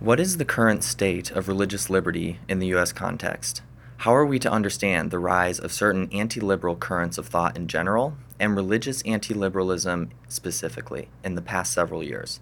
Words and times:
What 0.00 0.18
is 0.18 0.38
the 0.38 0.46
current 0.46 0.82
state 0.82 1.30
of 1.30 1.46
religious 1.46 1.90
liberty 1.90 2.38
in 2.48 2.58
the 2.58 2.68
U.S. 2.68 2.90
context? 2.90 3.60
How 3.98 4.14
are 4.14 4.24
we 4.24 4.38
to 4.38 4.50
understand 4.50 5.10
the 5.10 5.18
rise 5.18 5.58
of 5.58 5.74
certain 5.74 6.08
anti 6.10 6.40
liberal 6.40 6.74
currents 6.74 7.18
of 7.18 7.26
thought 7.26 7.54
in 7.54 7.68
general 7.68 8.16
and 8.38 8.56
religious 8.56 9.02
anti 9.02 9.34
liberalism 9.34 10.08
specifically 10.26 11.10
in 11.22 11.34
the 11.34 11.42
past 11.42 11.74
several 11.74 12.02
years? 12.02 12.40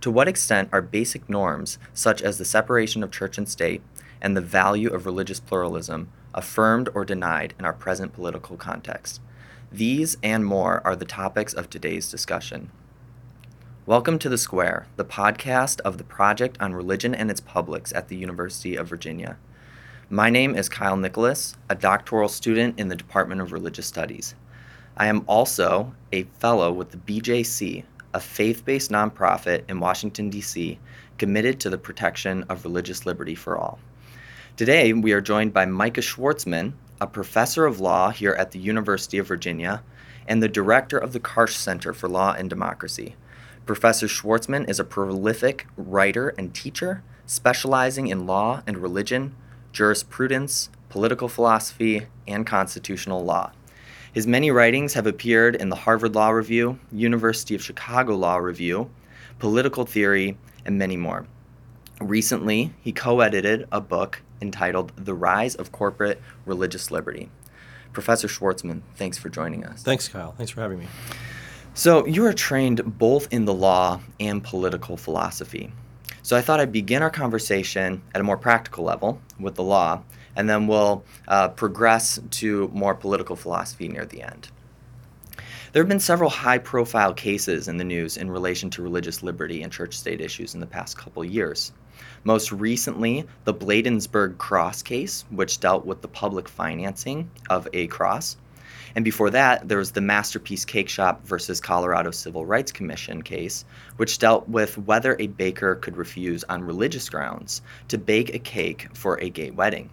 To 0.00 0.10
what 0.10 0.26
extent 0.26 0.70
are 0.72 0.80
basic 0.80 1.28
norms, 1.28 1.78
such 1.92 2.22
as 2.22 2.38
the 2.38 2.46
separation 2.46 3.02
of 3.02 3.10
church 3.10 3.36
and 3.36 3.46
state 3.46 3.82
and 4.22 4.34
the 4.34 4.40
value 4.40 4.88
of 4.88 5.04
religious 5.04 5.38
pluralism, 5.38 6.08
affirmed 6.32 6.88
or 6.94 7.04
denied 7.04 7.52
in 7.58 7.66
our 7.66 7.74
present 7.74 8.14
political 8.14 8.56
context? 8.56 9.20
These 9.70 10.16
and 10.22 10.46
more 10.46 10.80
are 10.82 10.96
the 10.96 11.04
topics 11.04 11.52
of 11.52 11.68
today's 11.68 12.10
discussion. 12.10 12.70
Welcome 13.86 14.18
to 14.18 14.28
The 14.28 14.36
Square, 14.36 14.88
the 14.96 15.04
podcast 15.04 15.80
of 15.82 15.96
the 15.96 16.02
Project 16.02 16.56
on 16.58 16.74
Religion 16.74 17.14
and 17.14 17.30
its 17.30 17.38
Publics 17.38 17.92
at 17.92 18.08
the 18.08 18.16
University 18.16 18.74
of 18.74 18.88
Virginia. 18.88 19.36
My 20.10 20.28
name 20.28 20.56
is 20.56 20.68
Kyle 20.68 20.96
Nicholas, 20.96 21.56
a 21.70 21.76
doctoral 21.76 22.28
student 22.28 22.80
in 22.80 22.88
the 22.88 22.96
Department 22.96 23.40
of 23.40 23.52
Religious 23.52 23.86
Studies. 23.86 24.34
I 24.96 25.06
am 25.06 25.22
also 25.28 25.94
a 26.10 26.24
fellow 26.40 26.72
with 26.72 26.90
the 26.90 26.96
BJC, 26.96 27.84
a 28.12 28.18
faith 28.18 28.64
based 28.64 28.90
nonprofit 28.90 29.62
in 29.70 29.78
Washington, 29.78 30.30
D.C., 30.30 30.80
committed 31.16 31.60
to 31.60 31.70
the 31.70 31.78
protection 31.78 32.44
of 32.48 32.64
religious 32.64 33.06
liberty 33.06 33.36
for 33.36 33.56
all. 33.56 33.78
Today, 34.56 34.94
we 34.94 35.12
are 35.12 35.20
joined 35.20 35.52
by 35.52 35.64
Micah 35.64 36.00
Schwartzman, 36.00 36.72
a 37.00 37.06
professor 37.06 37.66
of 37.66 37.78
law 37.78 38.10
here 38.10 38.32
at 38.32 38.50
the 38.50 38.58
University 38.58 39.18
of 39.18 39.28
Virginia 39.28 39.84
and 40.26 40.42
the 40.42 40.48
director 40.48 40.98
of 40.98 41.12
the 41.12 41.20
Karsh 41.20 41.54
Center 41.54 41.92
for 41.92 42.08
Law 42.08 42.34
and 42.36 42.50
Democracy 42.50 43.14
Professor 43.66 44.06
Schwartzman 44.06 44.68
is 44.68 44.78
a 44.78 44.84
prolific 44.84 45.66
writer 45.76 46.28
and 46.38 46.54
teacher, 46.54 47.02
specializing 47.26 48.06
in 48.06 48.24
law 48.24 48.62
and 48.64 48.78
religion, 48.78 49.34
jurisprudence, 49.72 50.70
political 50.88 51.28
philosophy, 51.28 52.06
and 52.28 52.46
constitutional 52.46 53.24
law. 53.24 53.50
His 54.12 54.24
many 54.24 54.52
writings 54.52 54.94
have 54.94 55.06
appeared 55.06 55.56
in 55.56 55.68
the 55.68 55.76
Harvard 55.76 56.14
Law 56.14 56.30
Review, 56.30 56.78
University 56.92 57.56
of 57.56 57.62
Chicago 57.62 58.14
Law 58.14 58.36
Review, 58.36 58.88
Political 59.40 59.86
Theory, 59.86 60.38
and 60.64 60.78
many 60.78 60.96
more. 60.96 61.26
Recently, 62.00 62.72
he 62.80 62.92
co 62.92 63.18
edited 63.18 63.66
a 63.72 63.80
book 63.80 64.22
entitled 64.40 64.92
The 64.96 65.14
Rise 65.14 65.56
of 65.56 65.72
Corporate 65.72 66.22
Religious 66.44 66.92
Liberty. 66.92 67.30
Professor 67.92 68.28
Schwartzman, 68.28 68.82
thanks 68.94 69.18
for 69.18 69.28
joining 69.28 69.64
us. 69.64 69.82
Thanks, 69.82 70.08
Kyle. 70.08 70.32
Thanks 70.38 70.52
for 70.52 70.60
having 70.60 70.78
me. 70.78 70.86
So, 71.78 72.06
you 72.06 72.24
are 72.24 72.32
trained 72.32 72.98
both 72.98 73.30
in 73.30 73.44
the 73.44 73.52
law 73.52 74.00
and 74.18 74.42
political 74.42 74.96
philosophy. 74.96 75.70
So, 76.22 76.34
I 76.34 76.40
thought 76.40 76.58
I'd 76.58 76.72
begin 76.72 77.02
our 77.02 77.10
conversation 77.10 78.00
at 78.14 78.20
a 78.22 78.24
more 78.24 78.38
practical 78.38 78.82
level 78.82 79.20
with 79.38 79.56
the 79.56 79.62
law, 79.62 80.02
and 80.36 80.48
then 80.48 80.68
we'll 80.68 81.04
uh, 81.28 81.50
progress 81.50 82.18
to 82.30 82.70
more 82.72 82.94
political 82.94 83.36
philosophy 83.36 83.88
near 83.88 84.06
the 84.06 84.22
end. 84.22 84.48
There 85.72 85.82
have 85.82 85.88
been 85.88 86.00
several 86.00 86.30
high 86.30 86.56
profile 86.56 87.12
cases 87.12 87.68
in 87.68 87.76
the 87.76 87.84
news 87.84 88.16
in 88.16 88.30
relation 88.30 88.70
to 88.70 88.82
religious 88.82 89.22
liberty 89.22 89.62
and 89.62 89.70
church 89.70 89.98
state 89.98 90.22
issues 90.22 90.54
in 90.54 90.60
the 90.60 90.66
past 90.66 90.96
couple 90.96 91.22
years. 91.26 91.72
Most 92.24 92.52
recently, 92.52 93.26
the 93.44 93.52
Bladensburg 93.52 94.38
Cross 94.38 94.82
case, 94.82 95.26
which 95.28 95.60
dealt 95.60 95.84
with 95.84 96.00
the 96.00 96.08
public 96.08 96.48
financing 96.48 97.30
of 97.50 97.68
a 97.74 97.86
cross. 97.88 98.38
And 98.96 99.04
before 99.04 99.28
that, 99.28 99.68
there 99.68 99.76
was 99.76 99.92
the 99.92 100.00
Masterpiece 100.00 100.64
Cake 100.64 100.88
Shop 100.88 101.22
versus 101.26 101.60
Colorado 101.60 102.10
Civil 102.10 102.46
Rights 102.46 102.72
Commission 102.72 103.22
case, 103.22 103.66
which 103.98 104.18
dealt 104.18 104.48
with 104.48 104.78
whether 104.78 105.16
a 105.18 105.26
baker 105.26 105.74
could 105.74 105.98
refuse 105.98 106.44
on 106.44 106.64
religious 106.64 107.10
grounds 107.10 107.60
to 107.88 107.98
bake 107.98 108.34
a 108.34 108.38
cake 108.38 108.88
for 108.94 109.20
a 109.20 109.28
gay 109.28 109.50
wedding. 109.50 109.90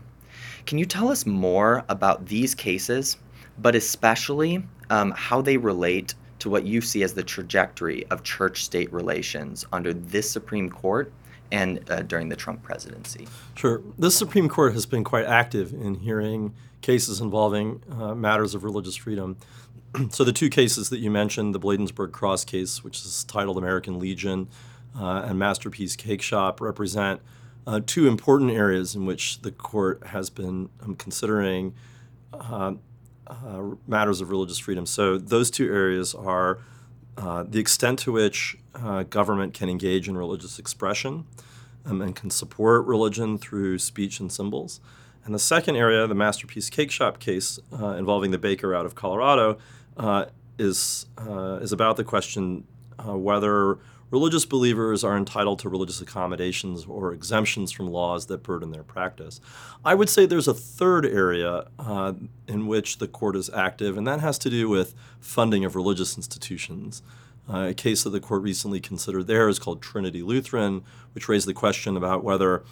Can 0.65 0.77
you 0.77 0.85
tell 0.85 1.09
us 1.09 1.25
more 1.25 1.83
about 1.89 2.27
these 2.27 2.55
cases, 2.55 3.17
but 3.59 3.75
especially 3.75 4.63
um, 4.89 5.11
how 5.11 5.41
they 5.41 5.57
relate 5.57 6.16
to 6.39 6.49
what 6.49 6.66
you 6.66 6.79
see 6.79 7.03
as 7.03 7.13
the 7.13 7.23
trajectory 7.23 8.05
of 8.07 8.23
church 8.23 8.63
state 8.63 8.91
relations 8.94 9.66
under 9.73 9.94
this 9.94 10.31
Supreme 10.31 10.69
Court 10.69 11.11
and 11.53 11.90
uh, 11.90 12.02
during 12.02 12.30
the 12.30 12.36
Trump 12.36 12.64
presidency? 12.64 13.28
Sure. 13.56 13.81
This 13.97 14.18
Supreme 14.18 14.50
Court 14.50 14.74
has 14.74 14.88
been 14.88 15.03
quite 15.03 15.25
active 15.25 15.72
in 15.72 15.96
hearing 15.96 16.53
cases 16.81 17.22
involving 17.22 17.81
uh, 17.91 18.16
matters 18.16 18.56
of 18.56 18.64
religious 18.64 18.96
freedom. 18.96 19.38
so 20.09 20.24
the 20.24 20.34
two 20.34 20.50
cases 20.50 20.90
that 20.90 20.97
you 20.97 21.12
mentioned, 21.12 21.53
the 21.53 21.59
Bladensburg 21.59 22.12
Cross 22.12 22.46
case, 22.46 22.84
which 22.84 23.06
is 23.06 23.24
titled 23.24 23.58
American 23.58 24.00
Legion, 24.00 24.50
uh, 25.00 25.25
and 25.28 25.38
Masterpiece 25.38 25.96
Cake 25.96 26.24
Shop, 26.24 26.59
represent 26.59 27.22
uh, 27.68 27.80
two 27.85 28.08
important 28.08 28.52
areas 28.52 28.96
in 28.96 29.06
which 29.06 29.41
the 29.41 29.52
court 29.52 30.08
has 30.08 30.31
been 30.31 30.70
um, 30.81 30.96
considering 30.96 31.75
uh, 32.34 32.74
uh, 33.28 33.62
matters 33.88 34.22
of 34.22 34.31
religious 34.31 34.58
freedom. 34.58 34.88
So 34.88 35.20
those 35.20 35.52
two 35.52 35.72
areas 35.72 36.16
are 36.16 36.59
uh, 37.18 37.44
the 37.47 37.59
extent 37.59 38.00
to 38.00 38.12
which 38.12 38.57
government 39.09 39.53
can 39.53 39.69
engage 39.69 40.09
in 40.09 40.18
religious 40.18 40.57
expression 40.57 41.25
um, 41.85 42.01
and 42.01 42.16
can 42.16 42.29
support 42.29 42.85
religion 42.85 43.38
through 43.38 43.79
speech 43.79 44.19
and 44.19 44.31
symbols. 44.31 44.79
And 45.25 45.34
the 45.34 45.40
second 45.40 45.75
area, 45.75 46.06
the 46.06 46.16
Masterpiece 46.16 46.69
Cake 46.69 46.91
Shop 46.91 47.19
case 47.19 47.59
uh, 47.72 47.90
involving 47.96 48.31
the 48.31 48.38
baker 48.38 48.75
out 48.75 48.85
of 48.85 48.96
Colorado, 48.96 49.57
uh, 49.96 50.25
is, 50.57 51.06
uh, 51.18 51.59
is 51.62 51.72
about 51.72 51.97
the 51.97 52.03
question 52.03 52.66
uh, 53.00 53.18
whether 53.18 53.79
religious 54.13 54.46
believers 54.46 55.03
are 55.03 55.18
entitled 55.18 55.57
to 55.57 55.68
religious 55.68 56.00
accommodations 56.00 56.85
or 56.85 57.12
exemptions 57.12 57.72
from 57.72 57.88
laws 57.88 58.28
that 58.28 58.44
burden 58.44 58.69
their 58.69 58.84
practice. 58.84 59.41
I 59.84 59.96
would 59.96 60.07
say 60.07 60.28
there's 60.28 60.47
a 60.47 60.53
third 60.53 61.03
area 61.03 61.66
uh, 61.79 62.13
in 62.47 62.68
which 62.68 63.00
the 63.00 63.07
court 63.07 63.35
is 63.35 63.50
active, 63.50 63.97
and 63.97 64.06
that 64.06 64.19
has 64.19 64.38
to 64.40 64.52
do 64.52 64.69
with 64.69 64.94
funding 65.19 65.66
of 65.66 65.75
religious 65.75 66.16
institutions. 66.16 67.02
Uh, 67.52 67.69
a 67.69 67.73
case 67.73 68.03
that 68.03 68.12
the 68.12 68.19
court 68.19 68.44
recently 68.44 68.79
considered 68.79 69.25
there 69.25 69.50
is 69.50 69.57
called 69.57 69.81
Trinity 69.81 70.22
Lutheran, 70.22 70.84
which 71.13 71.28
raised 71.28 71.47
the 71.47 71.53
question 71.53 71.97
about 71.97 72.23
whether 72.23 72.63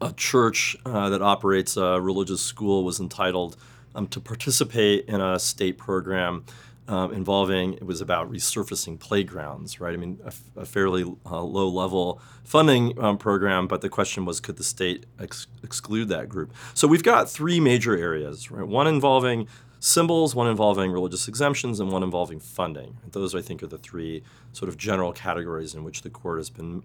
a 0.00 0.14
church 0.14 0.78
uh, 0.86 1.10
that 1.10 1.20
operates 1.20 1.76
a 1.76 2.00
religious 2.00 2.40
school 2.40 2.84
was 2.84 2.98
entitled 2.98 3.54
um, 3.94 4.06
to 4.06 4.18
participate 4.18 5.04
in 5.06 5.20
a 5.20 5.38
state 5.38 5.76
program 5.76 6.44
um, 6.88 7.12
involving 7.12 7.74
it 7.74 7.84
was 7.84 8.00
about 8.00 8.32
resurfacing 8.32 8.98
playgrounds, 8.98 9.78
right? 9.78 9.92
I 9.92 9.96
mean, 9.96 10.18
a, 10.56 10.64
fairly 10.64 11.04
uh, 11.26 11.42
low 11.42 11.68
level 11.68 12.20
funding 12.44 12.98
um, 12.98 13.18
program, 13.18 13.68
but 13.68 13.82
the 13.82 13.90
question 13.90 14.24
was 14.24 14.40
could 14.40 14.56
the 14.56 14.64
state 14.64 15.04
ex- 15.20 15.46
exclude 15.62 16.08
that 16.08 16.28
group? 16.28 16.52
So 16.72 16.88
we've 16.88 17.02
got 17.02 17.28
three 17.28 17.60
major 17.60 17.96
areas, 17.96 18.50
right? 18.50 18.66
One 18.66 18.86
involving 18.86 19.46
symbols, 19.80 20.34
one 20.34 20.48
involving 20.48 20.90
religious 20.90 21.28
exemptions, 21.28 21.78
and 21.78 21.92
one 21.92 22.02
involving 22.02 22.40
funding. 22.40 22.96
Those, 23.12 23.34
I 23.34 23.42
think, 23.42 23.62
are 23.62 23.68
the 23.68 23.78
three 23.78 24.22
sort 24.52 24.70
of 24.70 24.78
general 24.78 25.12
categories 25.12 25.74
in 25.74 25.84
which 25.84 26.02
the 26.02 26.10
court 26.10 26.38
has 26.38 26.50
been 26.50 26.84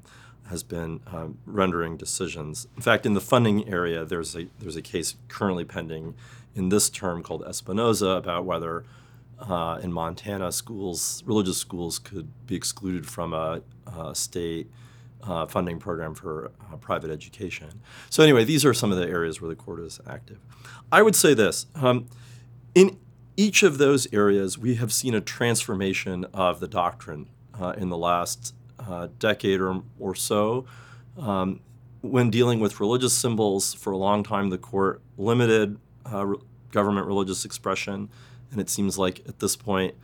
has 0.50 0.62
been 0.62 1.00
um, 1.08 1.38
rendering 1.46 1.96
decisions. 1.96 2.68
In 2.76 2.82
fact, 2.82 3.06
in 3.06 3.14
the 3.14 3.22
funding 3.22 3.70
area, 3.70 4.04
there's 4.04 4.36
a 4.36 4.48
there's 4.60 4.76
a 4.76 4.82
case 4.82 5.16
currently 5.30 5.64
pending 5.64 6.16
in 6.56 6.68
this 6.68 6.90
term 6.90 7.24
called 7.24 7.42
Espinoza 7.46 8.18
about 8.18 8.44
whether 8.44 8.84
uh, 9.44 9.80
in 9.84 9.92
Montana 9.92 10.52
schools, 10.52 11.24
religious 11.26 11.58
schools, 11.58 12.00
could 12.00 12.30
be 12.48 12.56
excluded 12.56 13.06
from 13.06 13.34
a, 13.34 13.62
a 13.88 14.16
state 14.16 14.70
uh, 15.22 15.46
funding 15.46 15.80
program 15.80 16.14
for 16.16 16.52
uh, 16.72 16.78
private 16.78 17.12
education. 17.12 17.82
So 18.10 18.24
anyway, 18.24 18.44
these 18.44 18.66
are 18.66 18.74
some 18.74 18.92
of 18.92 18.98
the 18.98 19.08
areas 19.08 19.42
where 19.42 19.50
the 19.50 19.56
court 19.56 19.80
is 19.82 20.00
active. 20.08 20.40
I 20.92 21.02
would 21.02 21.16
say 21.16 21.34
this. 21.34 21.66
Um, 21.76 22.08
in 22.76 22.98
each 23.36 23.64
of 23.64 23.78
those 23.78 24.12
areas, 24.14 24.58
we 24.58 24.76
have 24.76 24.92
seen 24.94 25.14
a 25.14 25.22
transformation 25.22 26.26
of 26.34 26.60
the 26.60 26.68
doctrine 26.68 27.30
uh, 27.60 27.74
in 27.78 27.90
the 27.90 27.98
last 27.98 28.54
uh, 28.80 29.08
decade 29.20 29.60
or, 29.60 29.84
or 30.00 30.16
so. 30.16 30.66
Um, 31.18 31.62
when 32.02 32.30
dealing 32.30 32.60
with 32.60 32.80
religious 32.80 33.18
symbols, 33.18 33.74
for 33.74 33.92
a 33.92 33.98
long 33.98 34.24
time, 34.24 34.50
the 34.50 34.58
court 34.58 35.02
limited 35.18 35.78
uh, 36.12 36.26
re- 36.26 36.38
government 36.72 37.08
religious 37.08 37.46
expression, 37.46 38.10
and 38.54 38.62
it 38.62 38.70
seems 38.70 38.98
like 38.98 39.20
at 39.28 39.40
this 39.40 39.58
point, 39.58 39.96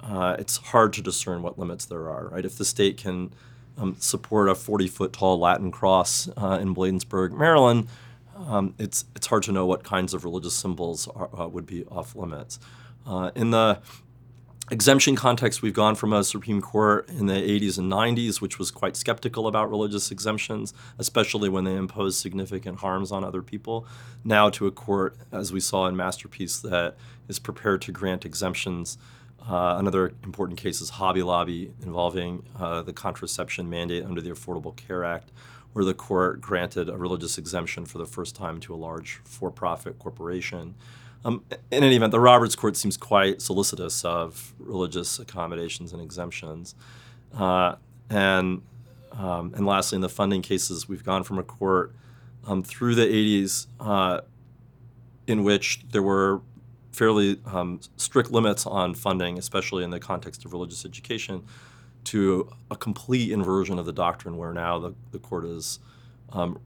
uh, 0.00 0.36
it's 0.38 0.56
hard 0.56 0.94
to 0.94 1.02
discern 1.02 1.42
what 1.42 1.58
limits 1.58 1.84
there 1.84 2.08
are. 2.08 2.28
Right? 2.28 2.44
If 2.44 2.56
the 2.56 2.64
state 2.64 2.96
can 2.96 3.32
um, 3.76 3.96
support 3.98 4.48
a 4.48 4.54
40 4.54 4.88
foot 4.88 5.12
tall 5.12 5.38
Latin 5.38 5.70
cross 5.70 6.28
uh, 6.36 6.58
in 6.60 6.74
Bladensburg, 6.74 7.32
Maryland, 7.36 7.88
um, 8.36 8.74
it's 8.78 9.04
it's 9.16 9.26
hard 9.26 9.42
to 9.42 9.52
know 9.52 9.66
what 9.66 9.82
kinds 9.82 10.14
of 10.14 10.24
religious 10.24 10.54
symbols 10.54 11.08
are, 11.08 11.28
uh, 11.38 11.48
would 11.48 11.66
be 11.66 11.84
off 11.86 12.14
limits. 12.14 12.58
Uh, 13.06 13.30
in 13.34 13.50
the 13.50 13.80
exemption 14.70 15.16
context, 15.16 15.62
we've 15.62 15.74
gone 15.74 15.94
from 15.94 16.12
a 16.12 16.22
Supreme 16.24 16.60
Court 16.60 17.08
in 17.08 17.26
the 17.26 17.34
80s 17.34 17.78
and 17.78 17.90
90s, 17.90 18.40
which 18.40 18.58
was 18.58 18.70
quite 18.70 18.96
skeptical 18.96 19.46
about 19.46 19.70
religious 19.70 20.10
exemptions, 20.10 20.74
especially 20.98 21.48
when 21.48 21.64
they 21.64 21.74
impose 21.74 22.18
significant 22.18 22.80
harms 22.80 23.10
on 23.12 23.24
other 23.24 23.42
people, 23.42 23.86
now 24.24 24.50
to 24.50 24.66
a 24.66 24.70
court, 24.70 25.16
as 25.32 25.52
we 25.52 25.60
saw 25.60 25.86
in 25.86 25.96
Masterpiece, 25.96 26.60
that 26.60 26.96
is 27.28 27.38
prepared 27.38 27.82
to 27.82 27.92
grant 27.92 28.24
exemptions. 28.24 28.98
Uh, 29.48 29.76
another 29.78 30.12
important 30.24 30.58
case 30.58 30.80
is 30.80 30.90
Hobby 30.90 31.22
Lobby 31.22 31.72
involving 31.82 32.44
uh, 32.58 32.82
the 32.82 32.92
contraception 32.92 33.70
mandate 33.70 34.04
under 34.04 34.20
the 34.20 34.30
Affordable 34.30 34.76
Care 34.76 35.04
Act, 35.04 35.30
where 35.72 35.84
the 35.84 35.94
court 35.94 36.40
granted 36.40 36.88
a 36.88 36.96
religious 36.96 37.38
exemption 37.38 37.86
for 37.86 37.98
the 37.98 38.06
first 38.06 38.34
time 38.34 38.60
to 38.60 38.74
a 38.74 38.76
large 38.76 39.20
for 39.24 39.50
profit 39.50 39.98
corporation. 39.98 40.74
Um, 41.24 41.44
in 41.70 41.82
any 41.82 41.96
event, 41.96 42.12
the 42.12 42.20
Roberts 42.20 42.54
Court 42.54 42.76
seems 42.76 42.96
quite 42.96 43.42
solicitous 43.42 44.04
of 44.04 44.54
religious 44.58 45.18
accommodations 45.18 45.92
and 45.92 46.00
exemptions. 46.00 46.74
Uh, 47.36 47.76
and, 48.08 48.62
um, 49.12 49.52
and 49.56 49.66
lastly, 49.66 49.96
in 49.96 50.02
the 50.02 50.08
funding 50.08 50.42
cases, 50.42 50.88
we've 50.88 51.04
gone 51.04 51.24
from 51.24 51.38
a 51.38 51.42
court 51.42 51.94
um, 52.46 52.62
through 52.62 52.94
the 52.94 53.06
80s 53.06 53.66
uh, 53.80 54.20
in 55.26 55.44
which 55.44 55.80
there 55.90 56.02
were 56.02 56.40
fairly 56.92 57.40
um, 57.46 57.80
strict 57.96 58.30
limits 58.30 58.66
on 58.66 58.94
funding, 58.94 59.38
especially 59.38 59.84
in 59.84 59.90
the 59.90 60.00
context 60.00 60.44
of 60.44 60.52
religious 60.52 60.84
education, 60.84 61.44
to 62.04 62.50
a 62.70 62.76
complete 62.76 63.30
inversion 63.30 63.78
of 63.78 63.86
the 63.86 63.92
doctrine 63.92 64.36
where 64.36 64.52
now 64.52 64.78
the, 64.78 64.94
the 65.12 65.18
court 65.18 65.44
is 65.44 65.78
um, 66.32 66.58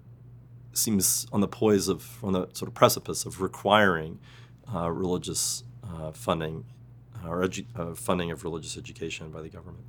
seems 0.72 1.26
on 1.32 1.40
the 1.40 1.48
poise 1.48 1.88
of 1.88 2.22
on 2.22 2.32
the 2.32 2.48
sort 2.52 2.68
of 2.68 2.74
precipice 2.74 3.26
of 3.26 3.40
requiring 3.40 4.18
uh, 4.74 4.90
religious 4.90 5.64
uh, 5.84 6.10
funding 6.12 6.64
uh, 7.24 7.28
or 7.28 7.42
edu- 7.42 7.66
uh, 7.76 7.94
funding 7.94 8.30
of 8.30 8.44
religious 8.44 8.76
education 8.76 9.30
by 9.30 9.42
the 9.42 9.48
government. 9.48 9.84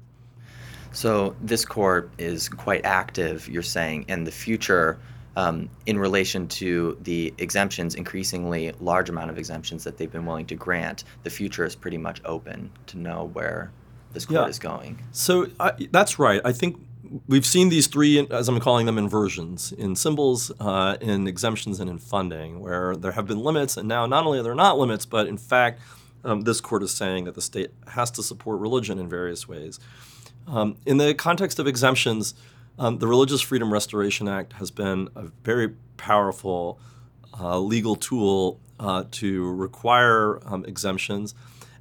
So 0.91 1.35
this 1.41 1.65
court 1.65 2.11
is 2.17 2.47
quite 2.49 2.85
active, 2.85 3.47
you're 3.49 3.63
saying, 3.63 4.05
in 4.07 4.23
the 4.25 4.31
future 4.31 4.99
um, 5.35 5.67
in 5.87 5.97
relation 5.97 6.47
to 6.49 6.95
the 7.01 7.33
exemptions, 7.39 7.95
increasingly 7.95 8.71
large 8.79 9.09
amount 9.09 9.31
of 9.31 9.39
exemptions 9.39 9.83
that 9.83 9.97
they've 9.97 10.11
been 10.11 10.27
willing 10.27 10.45
to 10.45 10.55
grant. 10.55 11.05
The 11.23 11.31
future 11.31 11.65
is 11.65 11.73
pretty 11.75 11.97
much 11.97 12.21
open 12.23 12.69
to 12.87 12.99
know 12.99 13.31
where 13.33 13.71
this 14.11 14.25
court 14.27 14.41
Yeah. 14.41 14.47
is 14.47 14.59
going. 14.59 14.99
So 15.11 15.47
I, 15.59 15.71
that's 15.89 16.19
right. 16.19 16.39
I 16.45 16.51
think 16.51 16.79
we've 17.27 17.45
seen 17.45 17.69
these 17.69 17.87
three, 17.87 18.25
as 18.29 18.47
I'm 18.49 18.59
calling 18.59 18.85
them, 18.85 18.97
inversions 18.97 19.71
in 19.71 19.95
symbols, 19.95 20.51
uh, 20.59 20.97
in 21.01 21.27
exemptions, 21.27 21.79
and 21.79 21.89
in 21.89 21.99
funding, 21.99 22.59
where 22.59 22.95
there 22.95 23.11
have 23.11 23.27
been 23.27 23.39
limits, 23.39 23.77
and 23.77 23.87
now 23.87 24.05
not 24.05 24.25
only 24.25 24.39
are 24.39 24.43
there 24.43 24.55
not 24.55 24.77
limits, 24.77 25.05
but 25.05 25.27
in 25.27 25.37
fact, 25.37 25.79
um, 26.23 26.41
this 26.41 26.61
court 26.61 26.83
is 26.83 26.91
saying 26.91 27.25
that 27.25 27.35
the 27.35 27.41
state 27.41 27.71
has 27.87 28.09
to 28.11 28.23
support 28.23 28.59
religion 28.59 28.97
in 28.97 29.09
various 29.09 29.47
ways. 29.47 29.79
Um, 30.47 30.77
in 30.85 30.97
the 30.97 31.13
context 31.13 31.59
of 31.59 31.67
exemptions, 31.67 32.33
um, 32.79 32.97
the 32.99 33.07
Religious 33.07 33.41
Freedom 33.41 33.71
Restoration 33.71 34.27
Act 34.27 34.53
has 34.53 34.71
been 34.71 35.09
a 35.15 35.23
very 35.43 35.69
powerful 35.97 36.79
uh, 37.39 37.59
legal 37.59 37.95
tool 37.95 38.59
uh, 38.79 39.03
to 39.11 39.53
require 39.53 40.39
um, 40.45 40.65
exemptions. 40.65 41.35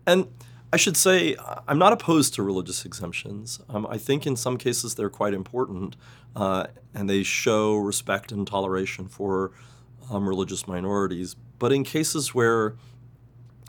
And 0.07 0.29
I 0.73 0.79
should 0.79 0.97
say, 0.97 1.37
I'm 1.69 1.79
not 1.79 1.93
opposed 1.93 2.33
to 2.35 2.43
religious 2.43 2.87
exemptions. 2.87 3.61
Um, 3.69 3.87
I 3.91 3.99
think 3.99 4.27
in 4.27 4.37
some 4.37 4.57
cases 4.57 4.95
they're 4.95 5.11
quite 5.11 5.35
important 5.35 5.97
uh, 6.35 6.69
and 6.95 7.11
they 7.11 7.23
show 7.23 7.77
respect 7.77 8.33
and 8.33 8.47
toleration 8.47 9.07
for 9.07 9.53
um, 10.11 10.27
religious 10.27 10.67
minorities. 10.67 11.37
But 11.59 11.73
in 11.73 11.85
cases 11.85 12.35
where 12.35 12.75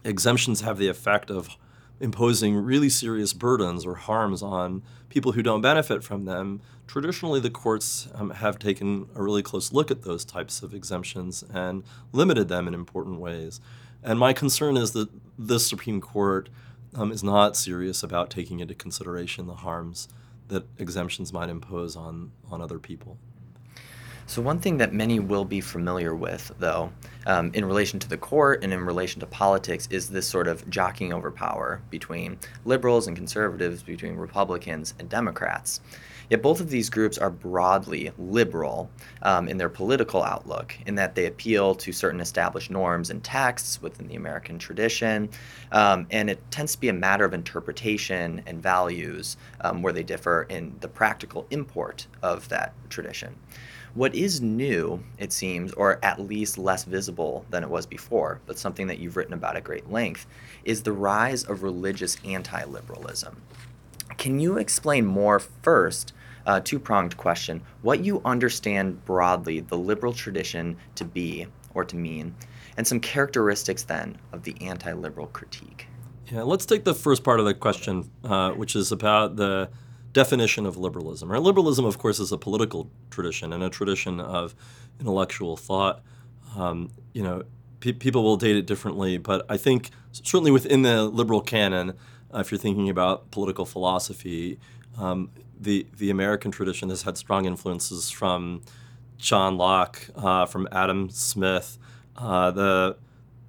exemptions 0.06 0.62
have 0.62 0.78
the 0.78 0.88
effect 0.88 1.30
of 1.30 1.58
imposing 2.00 2.56
really 2.56 2.90
serious 2.90 3.34
burdens 3.34 3.86
or 3.86 3.96
harms 3.96 4.42
on 4.42 4.82
people 5.10 5.34
who 5.34 5.44
don't 5.44 5.62
benefit 5.62 6.06
from 6.06 6.24
them, 6.24 6.62
traditionally 6.88 7.42
the 7.42 7.50
courts 7.50 8.08
um, 8.16 8.30
have 8.30 8.58
taken 8.58 9.10
a 9.14 9.22
really 9.22 9.44
close 9.44 9.74
look 9.74 9.92
at 9.92 10.04
those 10.04 10.24
types 10.24 10.64
of 10.64 10.74
exemptions 10.74 11.44
and 11.54 11.84
limited 12.14 12.48
them 12.48 12.66
in 12.66 12.74
important 12.74 13.20
ways. 13.20 13.60
And 14.02 14.18
my 14.18 14.32
concern 14.32 14.78
is 14.78 14.92
that 14.92 15.10
the 15.38 15.60
Supreme 15.60 16.00
Court 16.00 16.50
um, 16.96 17.12
is 17.12 17.24
not 17.24 17.56
serious 17.56 18.04
about 18.04 18.30
taking 18.30 18.60
into 18.60 18.74
consideration 18.74 19.48
the 19.48 19.56
harms 19.56 20.08
that 20.50 20.66
exemptions 20.78 21.34
might 21.34 21.50
impose 21.50 21.96
on, 21.96 22.32
on 22.50 22.62
other 22.62 22.80
people. 22.80 23.18
So, 24.26 24.42
one 24.42 24.60
thing 24.60 24.78
that 24.78 24.94
many 24.94 25.20
will 25.20 25.44
be 25.44 25.60
familiar 25.60 26.16
with, 26.16 26.52
though, 26.58 26.94
um, 27.26 27.52
in 27.54 27.66
relation 27.66 28.00
to 28.00 28.08
the 28.08 28.18
court 28.18 28.64
and 28.64 28.72
in 28.72 28.86
relation 28.86 29.20
to 29.20 29.26
politics, 29.26 29.88
is 29.92 30.10
this 30.10 30.28
sort 30.28 30.48
of 30.48 30.70
jockeying 30.70 31.12
over 31.12 31.30
power 31.30 31.82
between 31.90 32.38
liberals 32.64 33.08
and 33.08 33.18
conservatives, 33.18 33.84
between 33.84 34.16
Republicans 34.16 34.94
and 34.98 35.10
Democrats. 35.10 35.82
Yet 36.30 36.42
both 36.42 36.60
of 36.62 36.70
these 36.70 36.90
groups 36.90 37.18
are 37.18 37.30
broadly 37.30 38.12
liberal 38.18 38.90
um, 39.22 39.48
in 39.48 39.58
their 39.58 39.70
political 39.70 40.24
outlook, 40.24 40.76
in 40.86 40.96
that 40.96 41.16
they 41.16 41.26
appeal 41.26 41.76
to 41.76 41.92
certain 41.92 42.20
established 42.20 42.72
norms 42.72 43.10
and 43.10 43.24
texts 43.24 43.82
within 43.82 44.08
the 44.08 44.16
American 44.16 44.58
tradition, 44.58 45.30
um, 45.72 46.08
and 46.12 46.30
it 46.30 46.40
tends 46.52 46.74
to 46.74 46.80
be 46.80 46.90
a 46.90 46.94
matter 46.94 47.26
of 47.26 47.34
interpretation 47.34 48.42
and 48.46 48.62
values 48.62 49.38
um, 49.62 49.82
where 49.82 49.94
they 49.94 50.04
differ 50.04 50.44
in 50.50 50.76
the 50.80 50.88
practical 50.88 51.46
import 51.52 52.08
of 52.22 52.48
that 52.50 52.74
tradition. 52.90 53.36
What 53.96 54.16
is 54.16 54.42
new, 54.42 55.04
it 55.20 55.32
seems, 55.32 55.72
or 55.74 56.00
at 56.04 56.20
least 56.20 56.58
less 56.58 56.84
visible 56.84 57.46
than 57.52 57.62
it 57.62 57.70
was 57.70 57.86
before, 57.86 58.40
but 58.48 58.58
something 58.58 58.88
that 58.88 58.98
you've 58.98 59.16
written 59.16 59.36
about 59.36 59.56
at 59.56 59.64
great 59.64 59.92
length, 59.92 60.26
is 60.66 60.82
the 60.82 60.92
rise 60.92 61.44
of 61.44 61.62
religious 61.62 62.18
anti 62.26 62.64
liberalism. 62.64 63.40
Can 64.24 64.40
you 64.40 64.58
explain 64.58 65.06
more 65.06 65.38
first, 65.38 66.14
uh, 66.46 66.62
two 66.62 66.80
pronged 66.80 67.18
question, 67.18 67.62
what 67.82 68.06
you 68.06 68.22
understand 68.24 69.04
broadly 69.04 69.60
the 69.60 69.78
liberal 69.78 70.14
tradition 70.14 70.78
to 70.96 71.04
be 71.04 71.48
or 71.74 71.84
to 71.84 71.98
mean, 71.98 72.34
and 72.78 72.88
some 72.88 73.02
characteristics 73.02 73.84
then 73.84 74.18
of 74.32 74.44
the 74.44 74.56
anti 74.62 74.94
liberal 74.94 75.28
critique? 75.28 75.88
Yeah, 76.32 76.44
let's 76.44 76.66
take 76.66 76.86
the 76.86 76.94
first 76.94 77.26
part 77.26 77.42
of 77.42 77.46
the 77.46 77.54
question, 77.54 78.10
uh, 78.24 78.52
which 78.52 78.78
is 78.78 78.94
about 78.94 79.36
the 79.36 79.70
definition 80.14 80.66
of 80.66 80.78
liberalism. 80.78 81.30
Right? 81.30 81.42
Liberalism, 81.42 81.84
of 81.84 81.98
course, 81.98 82.22
is 82.22 82.32
a 82.32 82.38
political 82.38 82.90
tradition 83.10 83.52
and 83.52 83.62
a 83.62 83.70
tradition 83.70 84.22
of 84.22 84.56
intellectual 85.02 85.58
thought. 85.58 86.02
Um, 86.56 86.92
you 87.12 87.24
know, 87.24 87.44
pe- 87.82 87.92
people 87.92 88.24
will 88.24 88.38
date 88.38 88.56
it 88.56 88.68
differently, 88.68 89.18
but 89.18 89.46
I 89.50 89.58
think 89.58 89.90
certainly 90.14 90.50
within 90.52 90.84
the 90.84 91.04
liberal 91.04 91.42
canon, 91.42 91.98
if 92.34 92.52
you're 92.52 92.60
thinking 92.60 92.90
about 92.90 93.32
political 93.32 93.66
philosophy, 93.66 94.60
um, 94.98 95.30
the 95.60 95.88
the 95.98 96.10
American 96.10 96.52
tradition 96.52 96.90
has 96.90 97.04
had 97.04 97.18
strong 97.18 97.46
influences 97.46 98.10
from 98.10 98.62
John 99.18 99.58
Locke, 99.58 100.08
uh, 100.16 100.46
from 100.46 100.68
Adam 100.72 101.10
Smith, 101.10 101.78
uh, 102.18 102.52
the 102.52 102.98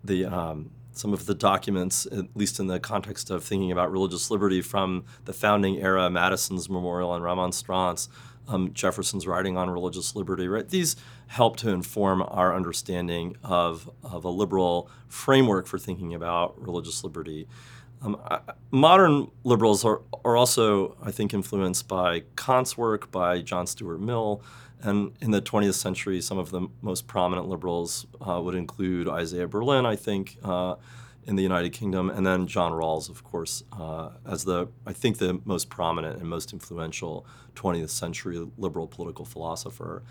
the 0.02 0.24
um, 0.26 0.70
some 0.92 1.12
of 1.12 1.26
the 1.26 1.34
documents, 1.34 2.06
at 2.06 2.26
least 2.34 2.60
in 2.60 2.68
the 2.68 2.78
context 2.78 3.30
of 3.30 3.42
thinking 3.42 3.72
about 3.72 3.90
religious 3.90 4.30
liberty 4.30 4.62
from 4.62 5.04
the 5.24 5.32
founding 5.32 5.80
era, 5.82 6.08
Madison's 6.08 6.70
Memorial 6.70 7.14
and 7.14 7.24
Remonstrance, 7.24 8.08
um, 8.46 8.72
Jefferson's 8.72 9.26
writing 9.26 9.56
on 9.56 9.70
religious 9.70 10.14
liberty, 10.14 10.46
right? 10.46 10.68
These 10.68 10.96
help 11.26 11.56
to 11.58 11.70
inform 11.70 12.22
our 12.22 12.54
understanding 12.54 13.36
of, 13.42 13.90
of 14.02 14.24
a 14.24 14.28
liberal 14.28 14.88
framework 15.08 15.66
for 15.66 15.78
thinking 15.78 16.14
about 16.14 16.60
religious 16.60 17.02
liberty. 17.02 17.48
Um, 18.04 18.20
I, 18.30 18.40
modern 18.70 19.30
liberals 19.44 19.84
are, 19.84 20.02
are 20.24 20.36
also, 20.36 20.96
I 21.02 21.10
think, 21.10 21.32
influenced 21.32 21.88
by 21.88 22.24
Kant's 22.36 22.76
work, 22.76 23.10
by 23.10 23.40
John 23.40 23.66
Stuart 23.66 23.98
Mill, 23.98 24.42
and 24.82 25.12
in 25.22 25.30
the 25.30 25.40
20th 25.40 25.74
century, 25.74 26.20
some 26.20 26.36
of 26.36 26.50
the 26.50 26.68
most 26.82 27.06
prominent 27.06 27.48
liberals 27.48 28.06
uh, 28.20 28.40
would 28.42 28.54
include 28.54 29.08
Isaiah 29.08 29.48
Berlin, 29.48 29.86
I 29.86 29.96
think, 29.96 30.36
uh, 30.44 30.74
in 31.26 31.36
the 31.36 31.42
United 31.42 31.72
Kingdom, 31.72 32.10
and 32.10 32.26
then 32.26 32.46
John 32.46 32.72
Rawls, 32.72 33.08
of 33.08 33.24
course, 33.24 33.64
uh, 33.72 34.10
as 34.26 34.44
the, 34.44 34.68
I 34.86 34.92
think, 34.92 35.16
the 35.16 35.40
most 35.46 35.70
prominent 35.70 36.20
and 36.20 36.28
most 36.28 36.52
influential 36.52 37.24
20th 37.56 37.88
century 37.88 38.46
liberal 38.58 38.86
political 38.86 39.24
philosopher. 39.24 40.02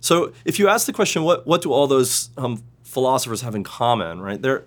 So 0.00 0.32
if 0.44 0.58
you 0.58 0.68
ask 0.68 0.86
the 0.86 0.92
question, 0.92 1.22
what, 1.22 1.46
what 1.46 1.62
do 1.62 1.72
all 1.72 1.86
those 1.86 2.30
um, 2.36 2.64
philosophers 2.82 3.42
have 3.42 3.54
in 3.54 3.62
common, 3.62 4.20
right? 4.20 4.40
There, 4.42 4.64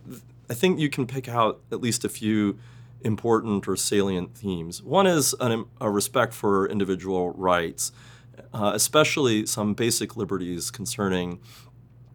I 0.51 0.53
think 0.53 0.79
you 0.79 0.89
can 0.89 1.07
pick 1.07 1.27
out 1.27 1.61
at 1.71 1.81
least 1.81 2.05
a 2.05 2.09
few 2.09 2.59
important 3.01 3.67
or 3.67 3.75
salient 3.75 4.35
themes. 4.35 4.83
One 4.83 5.07
is 5.07 5.33
an, 5.39 5.65
a 5.79 5.89
respect 5.89 6.33
for 6.33 6.69
individual 6.69 7.31
rights 7.31 7.91
uh, 8.53 8.71
especially 8.73 9.45
some 9.45 9.73
basic 9.73 10.17
liberties 10.17 10.71
concerning 10.71 11.39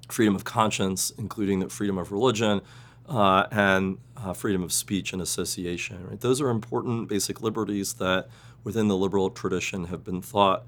freedom 0.09 0.35
of 0.35 0.45
conscience, 0.45 1.13
including 1.19 1.61
the 1.61 1.69
freedom 1.69 1.99
of 1.99 2.13
religion 2.13 2.61
uh, 3.09 3.47
and 3.51 3.99
uh, 4.17 4.33
freedom 4.33 4.63
of 4.63 4.73
speech 4.73 5.13
and 5.13 5.21
association. 5.23 6.07
Right? 6.07 6.21
Those 6.21 6.41
are 6.41 6.49
important 6.49 7.09
basic 7.09 7.43
liberties 7.43 7.95
that, 7.95 8.29
within 8.65 8.89
the 8.89 8.97
liberal 8.97 9.31
tradition, 9.31 9.87
have 9.87 10.05
been 10.05 10.23
thought 10.23 10.65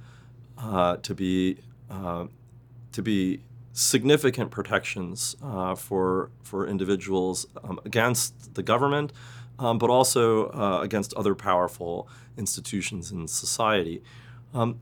uh, 0.56 0.96
to 0.98 1.14
be 1.14 1.58
uh, 1.90 2.26
to 2.92 3.02
be 3.02 3.40
significant 3.78 4.50
protections 4.50 5.36
uh, 5.40 5.72
for 5.74 6.30
for 6.42 6.66
individuals 6.66 7.46
um, 7.62 7.78
against 7.84 8.54
the 8.54 8.62
government, 8.62 9.12
um, 9.58 9.78
but 9.78 9.88
also 9.88 10.48
uh, 10.48 10.80
against 10.82 11.14
other 11.14 11.34
powerful 11.34 12.08
institutions 12.36 13.12
in 13.12 13.28
society. 13.28 14.02
Um, 14.52 14.80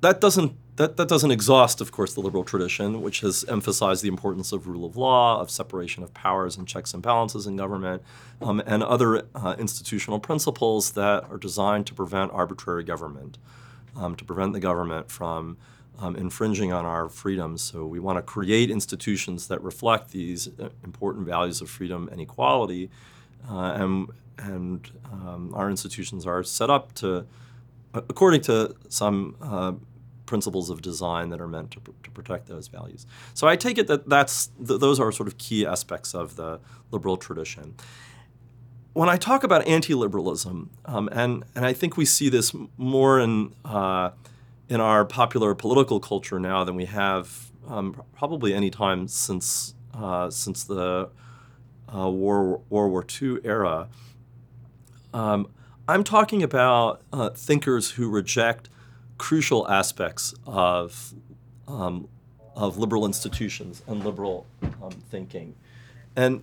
that 0.00 0.22
doesn't 0.22 0.56
that, 0.76 0.96
that 0.98 1.08
doesn't 1.08 1.30
exhaust, 1.30 1.80
of 1.80 1.90
course, 1.90 2.12
the 2.14 2.20
liberal 2.20 2.44
tradition, 2.44 3.00
which 3.00 3.20
has 3.20 3.44
emphasized 3.48 4.02
the 4.02 4.08
importance 4.08 4.52
of 4.52 4.66
rule 4.66 4.84
of 4.84 4.96
law, 4.96 5.40
of 5.40 5.50
separation 5.50 6.02
of 6.02 6.12
powers 6.12 6.56
and 6.56 6.68
checks 6.68 6.92
and 6.94 7.02
balances 7.02 7.46
in 7.46 7.56
government, 7.56 8.02
um, 8.42 8.62
and 8.66 8.82
other 8.82 9.22
uh, 9.34 9.54
institutional 9.58 10.20
principles 10.20 10.92
that 10.92 11.24
are 11.30 11.38
designed 11.38 11.86
to 11.86 11.94
prevent 11.94 12.30
arbitrary 12.32 12.84
government, 12.84 13.38
um, 13.96 14.14
to 14.16 14.24
prevent 14.24 14.52
the 14.52 14.60
government 14.60 15.10
from 15.10 15.56
um, 15.98 16.16
infringing 16.16 16.72
on 16.72 16.84
our 16.84 17.08
freedoms. 17.08 17.62
So 17.62 17.86
we 17.86 18.00
want 18.00 18.18
to 18.18 18.22
create 18.22 18.70
institutions 18.70 19.48
that 19.48 19.62
reflect 19.62 20.10
these 20.10 20.48
uh, 20.48 20.68
important 20.84 21.26
values 21.26 21.60
of 21.60 21.70
freedom 21.70 22.08
and 22.12 22.20
equality, 22.20 22.90
uh, 23.50 23.72
and 23.74 24.08
and 24.38 24.90
um, 25.10 25.54
our 25.54 25.70
institutions 25.70 26.26
are 26.26 26.42
set 26.42 26.68
up 26.68 26.92
to, 26.94 27.26
according 27.94 28.42
to 28.42 28.76
some 28.88 29.34
uh, 29.40 29.72
principles 30.26 30.68
of 30.68 30.82
design 30.82 31.30
that 31.30 31.40
are 31.40 31.48
meant 31.48 31.70
to, 31.70 31.80
pr- 31.80 31.92
to 32.02 32.10
protect 32.10 32.46
those 32.46 32.68
values. 32.68 33.06
So 33.32 33.46
I 33.46 33.56
take 33.56 33.78
it 33.78 33.86
that 33.86 34.08
that's 34.08 34.48
th- 34.66 34.80
those 34.80 35.00
are 35.00 35.10
sort 35.12 35.28
of 35.28 35.38
key 35.38 35.64
aspects 35.64 36.14
of 36.14 36.36
the 36.36 36.60
liberal 36.90 37.16
tradition. 37.16 37.74
When 38.92 39.08
I 39.08 39.16
talk 39.16 39.44
about 39.44 39.66
anti-liberalism, 39.66 40.70
um, 40.86 41.08
and 41.12 41.44
and 41.54 41.64
I 41.64 41.72
think 41.72 41.96
we 41.96 42.04
see 42.04 42.28
this 42.30 42.54
more 42.76 43.20
in 43.20 43.54
uh, 43.64 44.10
in 44.68 44.80
our 44.80 45.04
popular 45.04 45.54
political 45.54 46.00
culture 46.00 46.40
now 46.40 46.64
than 46.64 46.74
we 46.74 46.86
have 46.86 47.50
um, 47.68 48.02
probably 48.16 48.54
any 48.54 48.70
time 48.70 49.08
since 49.08 49.74
uh, 49.94 50.30
since 50.30 50.64
the 50.64 51.08
uh, 51.94 52.10
War, 52.10 52.60
World 52.68 52.90
War 52.90 53.04
II 53.22 53.38
era. 53.44 53.88
Um, 55.14 55.48
I'm 55.88 56.04
talking 56.04 56.42
about 56.42 57.00
uh, 57.12 57.30
thinkers 57.30 57.92
who 57.92 58.10
reject 58.10 58.68
crucial 59.18 59.68
aspects 59.68 60.34
of 60.46 61.14
um, 61.68 62.08
of 62.54 62.78
liberal 62.78 63.06
institutions 63.06 63.82
and 63.86 64.04
liberal 64.04 64.46
um, 64.82 64.90
thinking, 65.10 65.54
and 66.14 66.42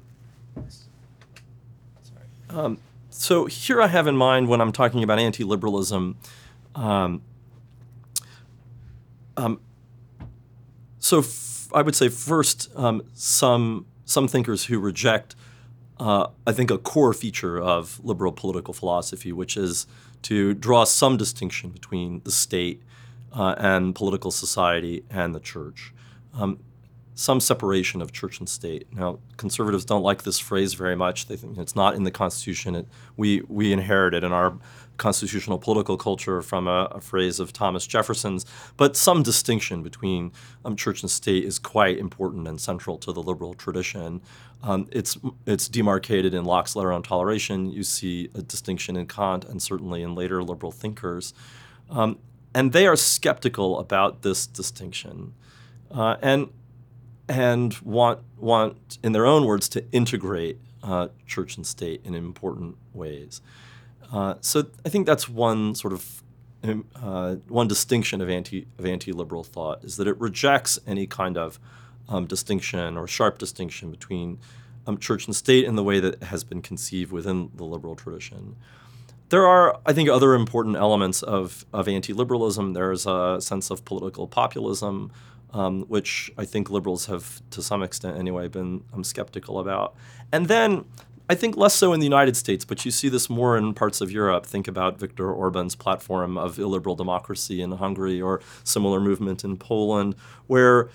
um, 2.50 2.78
so 3.10 3.46
here 3.46 3.82
I 3.82 3.88
have 3.88 4.08
in 4.08 4.16
mind 4.16 4.48
when 4.48 4.62
I'm 4.62 4.72
talking 4.72 5.04
about 5.04 5.20
anti-liberalism. 5.20 6.18
Um, 6.76 7.22
um, 9.38 9.60
so 11.00 11.20
f- 11.20 11.70
I 11.74 11.82
would 11.82 11.96
say 11.96 12.10
first 12.10 12.70
um, 12.76 13.04
some 13.14 13.86
some 14.06 14.28
thinkers 14.28 14.66
who 14.66 14.80
reject 14.80 15.36
uh, 16.00 16.28
I 16.46 16.52
think 16.52 16.72
a 16.72 16.78
core 16.78 17.14
feature 17.14 17.62
of 17.62 18.04
liberal 18.04 18.32
political 18.32 18.74
philosophy, 18.74 19.32
which 19.32 19.56
is 19.56 19.88
to 20.24 20.54
draw 20.54 20.84
some 20.86 21.18
distinction 21.18 21.70
between 21.70 22.22
the 22.24 22.32
state 22.32 22.82
uh, 23.32 23.56
and 23.58 23.94
political 23.94 24.32
society 24.32 25.04
and 25.10 25.36
the 25.36 25.40
church. 25.40 25.94
Um, 26.34 26.60
some 27.16 27.40
separation 27.40 28.02
of 28.02 28.12
church 28.12 28.40
and 28.40 28.50
state. 28.50 28.88
Now, 28.92 29.20
conservatives 29.38 29.86
don't 29.86 30.02
like 30.02 30.24
this 30.24 30.40
phrase 30.40 30.74
very 30.74 30.96
much. 30.96 31.28
They 31.28 31.36
think 31.36 31.58
it's 31.60 31.76
not 31.76 31.94
in 31.94 32.04
the 32.04 32.12
Constitution. 32.12 32.76
It, 32.76 32.88
we, 33.16 33.42
we 33.48 33.72
inherit 33.72 34.16
it 34.16 34.24
in 34.24 34.32
our 34.32 34.58
constitutional 34.98 35.58
political 35.58 35.98
culture 35.98 36.42
from 36.42 36.68
a, 36.68 36.88
a, 36.92 37.02
phrase 37.02 37.40
of 37.40 37.52
Thomas 37.52 37.88
Jefferson's. 37.88 38.46
But 38.78 38.96
some 38.96 39.24
distinction 39.24 39.84
between 39.84 40.32
um, 40.64 40.76
church 40.76 41.02
and 41.02 41.10
state 41.10 41.44
is 41.44 41.60
quite 41.60 41.98
important 41.98 42.48
and 42.48 42.60
central 42.60 42.98
to 43.00 43.12
the 43.12 43.22
liberal 43.22 43.54
tradition. 43.54 44.22
Um, 44.62 44.88
it's, 44.92 45.18
it's 45.46 45.68
demarcated 45.68 46.34
in 46.34 46.46
Locke's 46.46 46.76
letter 46.76 46.94
on 46.94 47.04
toleration. 47.04 47.72
You 47.72 47.84
see 47.84 48.30
a 48.36 48.42
distinction 48.42 48.96
in 48.96 49.08
Kant 49.08 49.46
and 49.46 49.62
certainly 49.62 50.04
in 50.04 50.16
later 50.16 50.44
liberal 50.44 50.72
thinkers. 50.72 51.34
Um, 51.90 52.20
and 52.56 52.72
they 52.72 52.88
are 52.88 52.96
skeptical 52.96 53.80
about 53.80 54.22
this 54.22 54.48
distinction. 54.48 55.34
Uh, 55.92 56.18
and 56.22 56.50
and 57.30 57.74
want 57.80 58.20
want 58.38 58.98
in 59.04 59.12
their 59.14 59.26
own 59.26 59.46
words 59.46 59.70
to 59.70 59.86
integrate 59.92 60.60
uh, 60.84 61.08
church 61.26 61.56
and 61.56 61.66
state 61.66 62.02
in 62.04 62.16
important 62.16 62.78
ways. 62.94 63.42
Uh, 64.14 64.36
so 64.42 64.68
I 64.86 64.90
think 64.90 65.08
that's 65.08 65.28
one 65.28 65.74
sort 65.74 65.92
of 65.92 66.24
um, 66.64 66.86
uh, 66.96 67.36
one 67.48 67.68
distinction 67.68 68.22
of 68.22 68.30
anti 68.30 68.68
of 68.78 68.86
anti-liberal 68.86 69.44
thought 69.44 69.84
is 69.84 69.98
that 69.98 70.08
it 70.08 70.18
rejects 70.20 70.80
any 70.88 71.08
kind 71.08 71.38
of 71.38 71.60
um, 72.08 72.26
distinction 72.28 72.96
or 72.96 73.08
sharp 73.08 73.40
distinction 73.40 73.90
between 73.90 74.40
um, 74.86 74.98
church 74.98 75.26
and 75.26 75.36
state 75.36 75.66
in 75.66 75.76
the 75.76 75.84
way 75.84 76.00
that 76.00 76.24
has 76.24 76.44
been 76.44 76.62
conceived 76.62 77.12
within 77.12 77.50
the 77.56 77.64
liberal 77.64 77.96
tradition. 77.96 78.56
There 79.30 79.48
are, 79.48 79.80
I 79.86 79.94
think, 79.94 80.10
other 80.10 80.36
important 80.36 80.76
elements 80.76 81.24
of, 81.24 81.66
of 81.74 81.88
anti-liberalism. 81.88 82.74
There's 82.74 83.08
a 83.08 83.38
sense 83.42 83.72
of 83.72 83.84
political 83.84 84.28
populism, 84.28 85.12
um, 85.54 85.84
which 85.84 86.32
I 86.38 86.46
think 86.46 86.70
liberals 86.70 87.08
have, 87.08 87.42
to 87.50 87.64
some 87.64 87.82
extent 87.82 88.18
anyway, 88.18 88.48
been 88.48 88.84
um, 88.94 89.04
skeptical 89.04 89.60
about. 89.60 89.96
And 90.32 90.48
then 90.48 90.86
I 91.30 91.36
think 91.36 91.56
less 91.56 91.74
so 91.74 91.94
in 91.94 92.00
the 92.00 92.06
United 92.06 92.36
States, 92.36 92.66
but 92.66 92.84
you 92.84 92.92
see 92.92 93.08
this 93.08 93.30
more 93.30 93.58
in 93.58 93.74
parts 93.74 94.02
of 94.02 94.12
Europe. 94.12 94.46
Think 94.46 94.68
about 94.68 95.00
Viktor 95.00 95.32
Orban's 95.32 95.76
platform 95.76 96.38
of 96.38 96.60
illiberal 96.60 96.96
democracy 96.96 97.62
in 97.62 97.72
Hungary 97.72 98.22
or 98.22 98.42
similar 98.64 99.00
movement 99.00 99.44
in 99.44 99.56
Poland, 99.56 100.16
where 100.48 100.90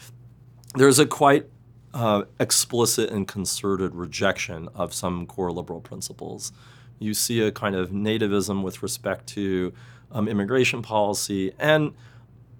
there's 0.75 0.99
a 0.99 1.07
quite 1.07 1.47
uh, 1.95 2.25
explicit 2.39 3.11
and 3.11 3.27
concerted 3.27 3.95
rejection 3.95 4.69
of 4.75 4.93
some 4.93 5.27
core 5.27 5.51
liberal 5.51 5.81
principles. 5.81 6.53
You 6.99 7.15
see 7.15 7.41
a 7.41 7.51
kind 7.51 7.75
of 7.75 7.91
nativism 7.91 8.63
with 8.63 8.83
respect 8.83 9.27
to 9.29 9.73
um, 10.13 10.29
immigration 10.29 10.83
policy 10.83 11.53
and 11.59 11.95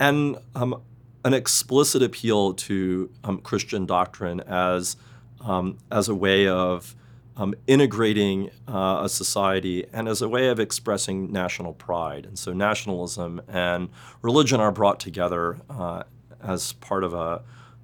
and 0.01 0.37
um, 0.55 0.81
an 1.25 1.35
explicit 1.35 2.03
appeal 2.03 2.55
to 2.55 3.11
um, 3.25 3.39
Christian 3.39 3.85
doctrine 3.85 4.41
as 4.41 4.97
um, 5.41 5.77
as 5.91 6.09
a 6.09 6.15
way 6.15 6.47
of 6.49 6.95
um, 7.39 7.55
integrating 7.69 8.51
uh, 8.67 9.03
a 9.05 9.09
society 9.09 9.87
and 9.93 10.09
as 10.09 10.21
a 10.21 10.29
way 10.29 10.49
of 10.49 10.59
expressing 10.59 11.33
national 11.33 11.73
pride. 11.73 12.27
And 12.27 12.39
so 12.39 12.53
nationalism 12.53 13.41
and 13.49 13.89
religion 14.21 14.61
are 14.61 14.73
brought 14.73 14.99
together 14.99 15.59
uh, 15.71 16.03
as 16.43 16.73
part 16.75 17.05
of 17.05 17.15
a 17.15 17.43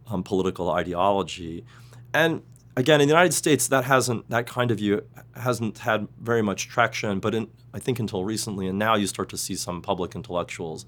um, 0.09 0.25
political 0.25 0.71
ideology. 0.71 1.65
And 2.13 2.43
again, 2.77 3.01
in 3.01 3.07
the 3.07 3.13
United 3.13 3.33
States, 3.33 3.69
that 3.69 3.85
hasn't 3.85 4.29
that 4.29 4.47
kind 4.47 4.73
of 4.73 4.79
view 4.79 5.03
hasn't 5.37 5.79
had 5.79 6.09
very 6.21 6.43
much 6.43 6.69
traction. 6.69 7.21
But 7.21 7.35
in, 7.35 7.49
I 7.73 7.79
think 7.79 8.01
until 8.01 8.25
recently, 8.25 8.67
and 8.67 8.79
now 8.79 8.97
you 8.97 9.07
start 9.07 9.29
to 9.31 9.39
see 9.39 9.55
some 9.55 9.81
public 9.81 10.15
intellectuals 10.17 10.85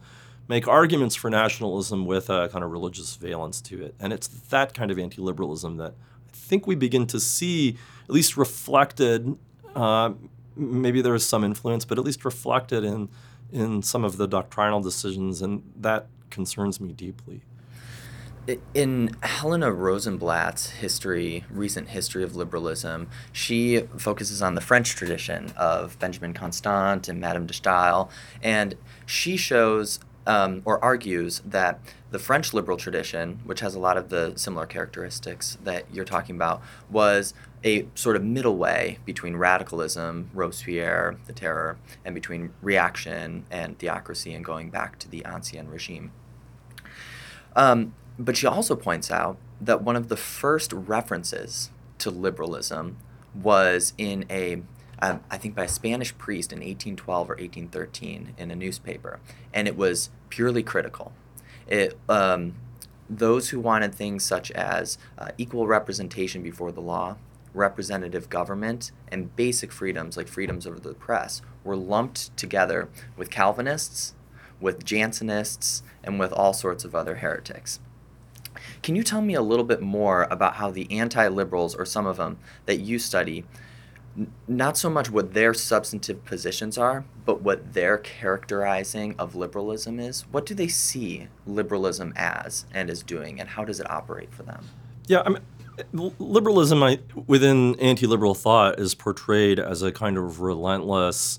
make 0.49 0.69
arguments 0.69 1.15
for 1.17 1.31
nationalism 1.31 2.05
with 2.07 2.31
a 2.31 2.49
kind 2.49 2.65
of 2.65 2.71
religious 2.71 3.17
valence 3.17 3.61
to 3.61 3.83
it. 3.83 3.95
And 3.99 4.13
it's 4.13 4.29
that 4.29 4.75
kind 4.75 4.91
of 4.91 4.99
anti 4.99 5.21
liberalism 5.21 5.77
that 5.77 5.95
think 6.37 6.67
we 6.67 6.75
begin 6.75 7.07
to 7.09 7.21
see, 7.21 7.77
at 8.05 8.11
least 8.11 8.37
reflected. 8.37 9.37
Uh, 9.75 10.13
maybe 10.57 11.03
there 11.03 11.15
is 11.15 11.27
some 11.27 11.45
influence, 11.45 11.85
but 11.85 11.99
at 11.99 12.05
least 12.05 12.25
reflected 12.25 12.85
in, 12.85 13.09
in 13.53 13.83
some 13.83 14.05
of 14.05 14.17
the 14.17 14.27
doctrinal 14.27 14.81
decisions, 14.81 15.43
and 15.43 15.63
that 15.77 16.07
concerns 16.31 16.81
me 16.81 16.93
deeply. 16.93 17.43
In 18.75 19.17
Helena 19.23 19.73
Rosenblatt's 19.73 20.71
history, 20.71 21.45
recent 21.51 21.89
history 21.89 22.23
of 22.23 22.37
liberalism, 22.37 23.09
she 23.33 23.81
focuses 23.97 24.41
on 24.41 24.55
the 24.55 24.61
French 24.61 24.91
tradition 24.91 25.53
of 25.57 25.99
Benjamin 25.99 26.33
Constant 26.33 27.09
and 27.09 27.21
Madame 27.21 27.47
de 27.47 27.53
Stael, 27.53 28.09
and 28.43 28.77
she 29.05 29.37
shows 29.37 29.99
um, 30.27 30.63
or 30.65 30.83
argues 30.85 31.41
that 31.45 31.81
the 32.11 32.19
French 32.19 32.53
liberal 32.53 32.77
tradition, 32.77 33.41
which 33.45 33.61
has 33.61 33.75
a 33.75 33.79
lot 33.79 33.97
of 33.97 34.09
the 34.09 34.33
similar 34.37 34.67
characteristics 34.67 35.59
that 35.63 35.85
you're 35.93 36.05
talking 36.05 36.37
about, 36.37 36.63
was 36.91 37.35
a 37.65 37.87
sort 37.95 38.17
of 38.17 38.25
middle 38.25 38.57
way 38.57 38.99
between 39.05 39.37
radicalism, 39.37 40.31
Robespierre, 40.35 41.17
the 41.27 41.33
terror, 41.33 41.79
and 42.05 42.15
between 42.15 42.53
reaction 42.63 43.45
and 43.51 43.79
theocracy 43.79 44.35
and 44.35 44.45
going 44.45 44.71
back 44.71 44.99
to 45.01 45.09
the 45.09 45.25
ancien 45.25 45.69
regime. 45.69 46.13
Um, 47.55 47.95
but 48.19 48.37
she 48.37 48.47
also 48.47 48.77
points 48.77 49.11
out 49.11 49.39
that 49.61 49.83
one 49.83 49.97
of 49.97 50.09
the 50.09 50.17
first 50.17 50.73
references 50.73 51.71
to 51.99 52.11
liberalism 52.11 52.99
was 53.35 53.93
in 53.99 54.25
a 54.31 54.63
um, 55.01 55.21
I 55.31 55.37
think 55.37 55.55
by 55.55 55.65
a 55.65 55.69
Spanish 55.69 56.17
priest 56.17 56.53
in 56.53 56.59
1812 56.59 57.31
or 57.31 57.35
1813 57.35 58.35
in 58.39 58.51
a 58.51 58.57
newspaper, 58.57 59.21
and 59.53 59.69
it 59.69 59.77
was 59.77 60.11
purely 60.31 60.63
critical. 60.63 61.13
It, 61.67 61.99
um, 62.09 62.55
those 63.09 63.51
who 63.51 63.61
wanted 63.61 63.95
things 63.95 64.25
such 64.25 64.51
as 64.53 64.99
uh, 65.19 65.31
equal 65.39 65.67
representation 65.67 66.43
before 66.43 66.73
the 66.73 66.81
law, 66.81 67.17
representative 67.55 68.29
government, 68.29 68.91
and 69.09 69.35
basic 69.37 69.73
freedoms 69.73 70.17
like 70.17 70.29
freedoms 70.29 70.67
over 70.67 70.79
the 70.79 70.95
press 70.95 71.43
were 71.65 71.77
lumped 71.77 72.37
together 72.37 72.89
with 73.17 73.31
Calvinists, 73.31 74.15
with 74.61 74.85
Jansenists, 74.85 75.83
and 76.03 76.19
with 76.19 76.33
all 76.33 76.53
sorts 76.53 76.85
of 76.85 76.95
other 76.95 77.17
heretics. 77.17 77.81
Can 78.83 78.97
you 78.97 79.03
tell 79.03 79.21
me 79.21 79.35
a 79.35 79.43
little 79.43 79.65
bit 79.65 79.83
more 79.83 80.27
about 80.31 80.55
how 80.55 80.71
the 80.71 80.91
anti 80.91 81.29
liberals, 81.29 81.75
or 81.75 81.85
some 81.85 82.07
of 82.07 82.17
them 82.17 82.39
that 82.67 82.77
you 82.77 82.99
study, 82.99 83.45
not 84.49 84.79
so 84.79 84.89
much 84.89 85.11
what 85.11 85.35
their 85.35 85.53
substantive 85.53 86.25
positions 86.25 86.79
are, 86.79 87.05
but 87.25 87.43
what 87.43 87.75
their 87.75 87.99
characterizing 87.99 89.15
of 89.19 89.35
liberalism 89.35 90.01
is. 90.01 90.23
What 90.31 90.47
do 90.47 90.55
they 90.55 90.69
see 90.69 91.29
liberalism 91.47 92.13
as 92.17 92.65
and 92.73 92.89
is 92.89 93.03
doing, 93.03 93.41
and 93.41 93.51
how 93.51 93.65
does 93.65 93.81
it 93.81 93.91
operate 93.91 94.33
for 94.33 94.43
them? 94.43 94.67
Yeah, 95.07 95.23
I 95.25 95.29
mean, 95.31 96.13
liberalism 96.19 96.83
I, 96.83 97.01
within 97.27 97.79
anti-liberal 97.81 98.35
thought 98.35 98.79
is 98.79 98.95
portrayed 98.95 99.59
as 99.59 99.83
a 99.83 99.93
kind 99.93 100.17
of 100.17 100.41
relentless, 100.41 101.39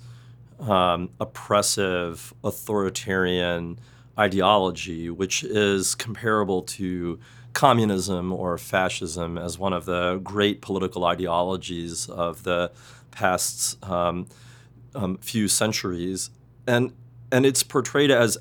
um, 0.60 1.10
oppressive, 1.19 2.34
authoritarian 2.43 3.79
ideology, 4.19 5.09
which 5.09 5.43
is 5.43 5.95
comparable 5.95 6.62
to 6.63 7.19
communism 7.53 8.31
or 8.31 8.57
fascism 8.57 9.38
as 9.38 9.57
one 9.57 9.74
of 9.74 9.86
the 9.86 10.19
great 10.24 10.62
political 10.62 11.05
ideologies 11.05 12.07
of 12.09 12.43
the 12.43 12.71
past 13.12 13.83
um, 13.86 14.27
um, 14.95 15.17
few 15.17 15.47
centuries, 15.47 16.29
and 16.67 16.93
and 17.31 17.45
it's 17.45 17.63
portrayed 17.63 18.12
as 18.12 18.38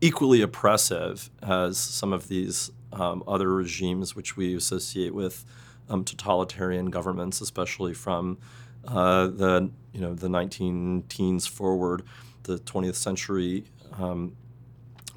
equally 0.00 0.42
oppressive 0.42 1.30
as 1.42 1.78
some 1.78 2.12
of 2.12 2.28
these 2.28 2.70
um, 2.92 3.22
other 3.26 3.52
regimes 3.52 4.14
which 4.16 4.36
we 4.36 4.54
associate 4.54 5.14
with 5.14 5.44
um, 5.88 6.04
totalitarian 6.04 6.86
governments, 6.86 7.40
especially 7.40 7.94
from 7.94 8.38
uh, 8.86 9.26
the 9.26 9.70
you 9.92 10.00
know 10.00 10.14
the 10.14 10.28
19 10.28 11.04
teens 11.08 11.46
forward, 11.46 12.02
the 12.44 12.58
20th 12.58 12.96
century 12.96 13.64
um, 13.98 14.36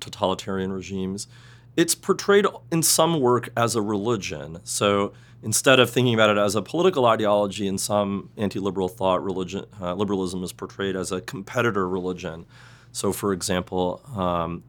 totalitarian 0.10 0.72
regimes. 0.72 1.28
It's 1.76 1.96
portrayed 1.96 2.46
in 2.72 2.82
some 2.82 3.20
work 3.20 3.50
as 3.56 3.76
a 3.76 3.82
religion. 3.82 4.60
So 4.64 5.14
instead 5.44 5.80
of 5.80 5.90
thinking 5.90 6.14
about 6.14 6.30
it 6.30 6.38
as 6.38 6.56
a 6.56 6.62
political 6.62 7.06
ideology 7.06 7.68
in 7.68 7.78
some 7.78 8.30
anti-liberal 8.38 8.88
thought, 8.88 9.24
religion 9.24 9.66
uh, 9.82 9.94
liberalism 9.94 10.44
is 10.44 10.54
portrayed 10.54 10.96
as 10.96 11.12
a 11.12 11.22
competitor 11.22 11.88
religion. 11.88 12.46
So, 12.92 13.14
for 13.14 13.34
example. 13.34 14.02
Um, 14.16 14.64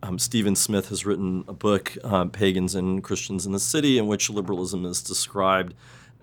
um, 0.00 0.16
Steven 0.18 0.54
Smith 0.54 0.90
has 0.90 1.04
written 1.04 1.44
a 1.48 1.52
book, 1.52 1.96
uh, 2.04 2.26
Pagans 2.26 2.76
and 2.76 3.02
Christians 3.02 3.46
in 3.46 3.52
the 3.52 3.58
City, 3.58 3.98
in 3.98 4.06
which 4.06 4.30
liberalism 4.30 4.84
is 4.84 5.02
described 5.02 5.74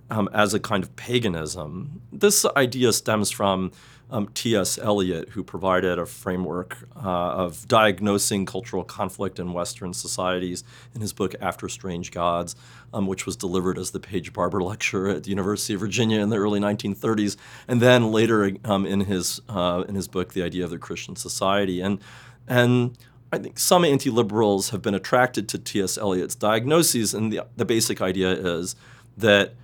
um, 0.10 0.30
as 0.34 0.54
a 0.54 0.60
kind 0.60 0.84
of 0.84 0.96
paganism. 0.96 2.02
This 2.12 2.46
idea 2.56 2.94
stems 2.94 3.32
from 3.32 3.72
um, 4.12 4.28
T.S. 4.34 4.78
Eliot, 4.78 5.30
who 5.30 5.44
provided 5.44 5.98
a 5.98 6.06
framework 6.06 6.78
uh, 6.96 7.10
of 7.10 7.68
diagnosing 7.68 8.46
cultural 8.46 8.84
conflict 8.84 9.40
in 9.40 9.54
Western 9.54 9.94
societies 9.94 10.64
in 10.94 11.02
his 11.02 11.14
book 11.14 11.36
After 11.42 11.68
Strange 11.68 12.12
Gods, 12.12 12.56
um, 12.94 13.08
which 13.08 13.26
was 13.26 13.36
delivered 13.36 13.78
as 13.78 13.92
the 13.92 14.00
Page 14.00 14.34
Barbour 14.34 14.62
Lecture 14.64 15.08
at 15.10 15.24
the 15.24 15.30
University 15.30 15.74
of 15.74 15.80
Virginia 15.80 16.20
in 16.20 16.30
the 16.30 16.38
early 16.38 16.60
1930s, 16.60 17.36
and 17.68 17.82
then 17.82 18.12
later 18.12 18.52
um, 18.64 18.86
in 18.86 19.02
his 19.02 19.42
uh, 19.50 19.84
in 19.88 19.96
his 19.96 20.08
book 20.08 20.34
The 20.34 20.44
Idea 20.44 20.64
of 20.64 20.70
the 20.70 20.78
Christian 20.78 21.16
Society. 21.16 21.82
And 21.82 22.00
and 22.48 22.98
I 23.32 23.40
think 23.40 23.58
some 23.58 23.84
anti-liberals 23.84 24.70
have 24.70 24.82
been 24.82 24.96
attracted 24.96 25.50
to 25.50 25.58
T.S. 25.58 25.98
Eliot's 25.98 26.36
diagnoses, 26.36 27.14
and 27.14 27.34
the, 27.34 27.42
the 27.58 27.66
basic 27.66 28.02
idea 28.02 28.32
is 28.32 28.76
that 29.18 29.56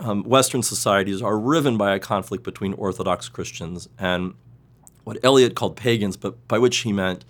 um, 0.00 0.22
Western 0.24 0.62
societies 0.62 1.22
are 1.22 1.38
riven 1.38 1.76
by 1.76 1.94
a 1.94 1.98
conflict 1.98 2.44
between 2.44 2.74
Orthodox 2.74 3.28
Christians 3.28 3.88
and 3.98 4.34
what 5.04 5.18
Eliot 5.22 5.54
called 5.54 5.76
pagans, 5.76 6.16
but 6.16 6.46
by 6.48 6.58
which 6.58 6.78
he 6.78 6.92
meant 6.92 7.24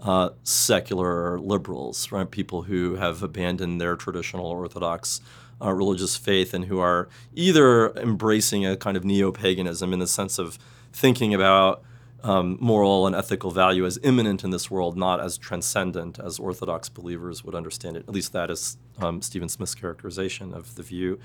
uh, 0.00 0.30
secular 0.42 1.38
liberals, 1.38 2.10
right? 2.12 2.30
People 2.30 2.62
who 2.62 2.96
have 2.96 3.22
abandoned 3.22 3.80
their 3.80 3.96
traditional 3.96 4.46
Orthodox 4.46 5.20
uh, 5.62 5.72
religious 5.72 6.16
faith 6.16 6.52
and 6.52 6.64
who 6.64 6.78
are 6.80 7.08
either 7.34 7.92
embracing 7.96 8.66
a 8.66 8.76
kind 8.76 8.96
of 8.96 9.04
neo 9.04 9.30
paganism 9.30 9.92
in 9.92 9.98
the 9.98 10.06
sense 10.06 10.38
of 10.38 10.58
thinking 10.92 11.32
about 11.32 11.82
um, 12.24 12.56
moral 12.60 13.06
and 13.06 13.16
ethical 13.16 13.50
value 13.50 13.84
as 13.84 13.98
immanent 14.02 14.44
in 14.44 14.50
this 14.50 14.70
world, 14.70 14.96
not 14.96 15.20
as 15.20 15.38
transcendent 15.38 16.18
as 16.18 16.38
Orthodox 16.38 16.88
believers 16.88 17.44
would 17.44 17.54
understand 17.54 17.96
it. 17.96 18.04
At 18.06 18.14
least 18.14 18.32
that 18.32 18.50
is 18.50 18.76
um, 18.98 19.22
Steven 19.22 19.48
Smith's 19.48 19.74
characterization 19.74 20.52
of 20.52 20.74
the 20.76 20.82
view 20.82 21.18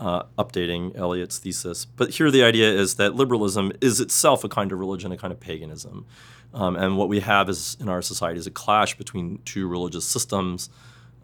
uh, 0.00 0.24
updating 0.38 0.96
Eliot's 0.96 1.38
thesis. 1.38 1.84
But 1.84 2.10
here 2.10 2.30
the 2.30 2.42
idea 2.42 2.70
is 2.70 2.96
that 2.96 3.14
liberalism 3.14 3.72
is 3.80 4.00
itself 4.00 4.44
a 4.44 4.48
kind 4.48 4.72
of 4.72 4.78
religion, 4.78 5.12
a 5.12 5.16
kind 5.16 5.32
of 5.32 5.40
paganism. 5.40 6.06
Um, 6.52 6.76
and 6.76 6.96
what 6.96 7.08
we 7.08 7.20
have 7.20 7.48
is 7.48 7.76
in 7.80 7.88
our 7.88 8.02
society 8.02 8.38
is 8.38 8.46
a 8.46 8.50
clash 8.50 8.96
between 8.96 9.40
two 9.44 9.66
religious 9.66 10.06
systems, 10.06 10.70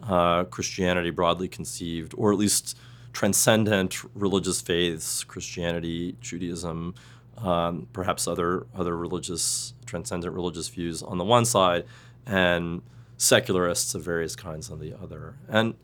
uh, 0.03 0.43
Christianity 0.45 1.09
broadly 1.09 1.47
conceived, 1.47 2.13
or 2.17 2.31
at 2.31 2.37
least 2.37 2.77
transcendent 3.13 3.97
religious 4.15 4.61
faiths, 4.61 5.23
Christianity, 5.23 6.15
Judaism, 6.21 6.95
um, 7.37 7.87
perhaps 7.93 8.27
other 8.27 8.67
other 8.75 8.95
religious 8.95 9.73
transcendent 9.85 10.33
religious 10.33 10.67
views 10.67 11.01
on 11.01 11.17
the 11.17 11.23
one 11.23 11.45
side, 11.45 11.85
and 12.25 12.81
secularists 13.17 13.95
of 13.95 14.03
various 14.03 14.35
kinds 14.35 14.69
on 14.69 14.79
the 14.79 14.93
other. 15.01 15.35
And 15.47 15.75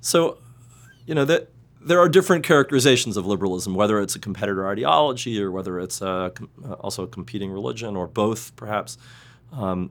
so, 0.00 0.38
you 1.06 1.14
know 1.14 1.24
that 1.24 1.48
there 1.84 2.00
are 2.00 2.08
different 2.08 2.44
characterizations 2.44 3.16
of 3.16 3.26
liberalism, 3.26 3.74
whether 3.74 4.00
it's 4.00 4.14
a 4.14 4.18
competitor 4.18 4.68
ideology 4.68 5.40
or 5.42 5.50
whether 5.50 5.78
it's 5.80 6.00
a, 6.00 6.32
uh, 6.64 6.72
also 6.74 7.04
a 7.04 7.08
competing 7.08 7.50
religion 7.50 7.96
or 7.96 8.06
both, 8.06 8.54
perhaps, 8.56 8.98
um, 9.52 9.90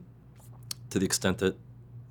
to 0.90 0.98
the 0.98 1.04
extent 1.04 1.38
that, 1.38 1.56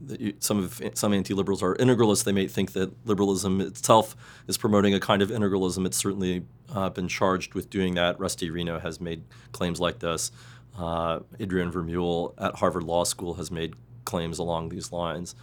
that 0.02 0.20
you, 0.20 0.34
some 0.40 0.60
of 0.60 0.82
some 0.94 1.14
anti-liberals 1.14 1.62
are 1.62 1.76
integralists. 1.76 2.24
They 2.24 2.32
may 2.32 2.48
think 2.48 2.74
that 2.74 2.92
liberalism 3.06 3.62
itself 3.62 4.16
is 4.48 4.58
promoting 4.58 4.94
a 4.94 5.00
kind 5.00 5.22
of 5.22 5.30
integralism. 5.30 5.86
It's 5.86 5.98
certainly 5.98 6.46
uh, 6.74 6.90
been 6.90 7.08
charged 7.08 7.54
with 7.54 7.70
doing 7.70 7.96
that. 7.96 8.20
Rusty 8.20 8.50
Reno 8.50 8.80
has 8.80 9.00
made 9.00 9.24
claims 9.52 9.80
like 9.80 10.00
this. 10.00 10.32
Uh, 10.78 11.20
Adrian 11.40 11.72
Vermeule 11.72 12.34
at 12.38 12.56
Harvard 12.56 12.84
Law 12.84 13.04
School 13.04 13.36
has 13.36 13.52
made 13.52 13.76
claims 14.06 14.40
along 14.40 14.70
these 14.70 14.92
lines. 14.92 15.36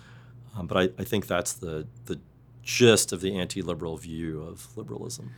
Um, 0.57 0.67
but 0.67 0.77
I, 0.77 1.03
I 1.03 1.05
think 1.05 1.27
that's 1.27 1.53
the 1.53 1.87
the 2.07 2.19
gist 2.69 3.13
of 3.13 3.23
the 3.23 3.35
anti-liberal 3.35 3.97
view 3.97 4.43
of 4.43 4.77
liberalism. 4.77 5.33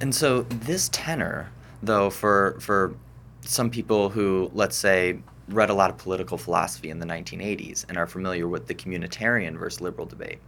And 0.00 0.14
so 0.14 0.42
this 0.42 0.88
tenor, 0.92 1.50
though, 1.82 2.10
for 2.10 2.56
for 2.60 2.94
some 3.40 3.70
people 3.70 4.08
who, 4.08 4.50
let's 4.54 4.76
say, 4.76 5.18
read 5.48 5.68
a 5.68 5.74
lot 5.74 5.90
of 5.90 5.98
political 5.98 6.38
philosophy 6.38 6.90
in 6.90 7.00
the 7.00 7.06
1980s 7.06 7.84
and 7.88 7.98
are 7.98 8.06
familiar 8.06 8.46
with 8.46 8.68
the 8.68 8.74
communitarian 8.74 9.58
versus 9.58 9.80
liberal 9.80 10.06
debate, 10.06 10.38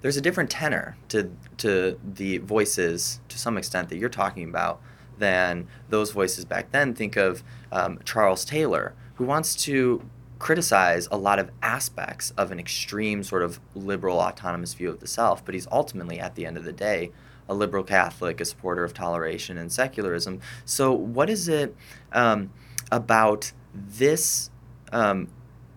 there's 0.00 0.16
a 0.16 0.20
different 0.20 0.48
tenor 0.48 0.96
to 1.08 1.28
to 1.58 1.98
the 2.14 2.38
voices 2.38 3.20
to 3.28 3.36
some 3.36 3.58
extent 3.58 3.88
that 3.88 3.98
you're 3.98 4.08
talking 4.08 4.48
about 4.48 4.80
than 5.18 5.66
those 5.88 6.12
voices 6.12 6.44
back 6.44 6.70
then. 6.70 6.94
Think 6.94 7.16
of 7.16 7.42
um, 7.72 7.98
Charles 8.04 8.44
Taylor, 8.44 8.94
who 9.16 9.24
wants 9.24 9.56
to 9.64 10.08
criticize 10.44 11.08
a 11.10 11.16
lot 11.16 11.38
of 11.38 11.50
aspects 11.62 12.30
of 12.36 12.52
an 12.52 12.58
extreme 12.58 13.24
sort 13.24 13.42
of 13.42 13.58
liberal 13.74 14.18
autonomous 14.18 14.74
view 14.74 14.90
of 14.90 15.00
the 15.00 15.06
self, 15.06 15.42
but 15.42 15.54
he's 15.54 15.66
ultimately, 15.72 16.20
at 16.20 16.34
the 16.34 16.44
end 16.44 16.58
of 16.58 16.64
the 16.64 16.72
day, 16.72 17.10
a 17.48 17.54
liberal 17.54 17.82
Catholic, 17.82 18.42
a 18.42 18.44
supporter 18.44 18.84
of 18.84 18.92
toleration 18.92 19.56
and 19.56 19.72
secularism. 19.72 20.40
So, 20.66 20.92
what 20.92 21.30
is 21.30 21.48
it 21.48 21.74
um, 22.12 22.50
about 22.92 23.52
this 23.72 24.50
um, 24.92 25.28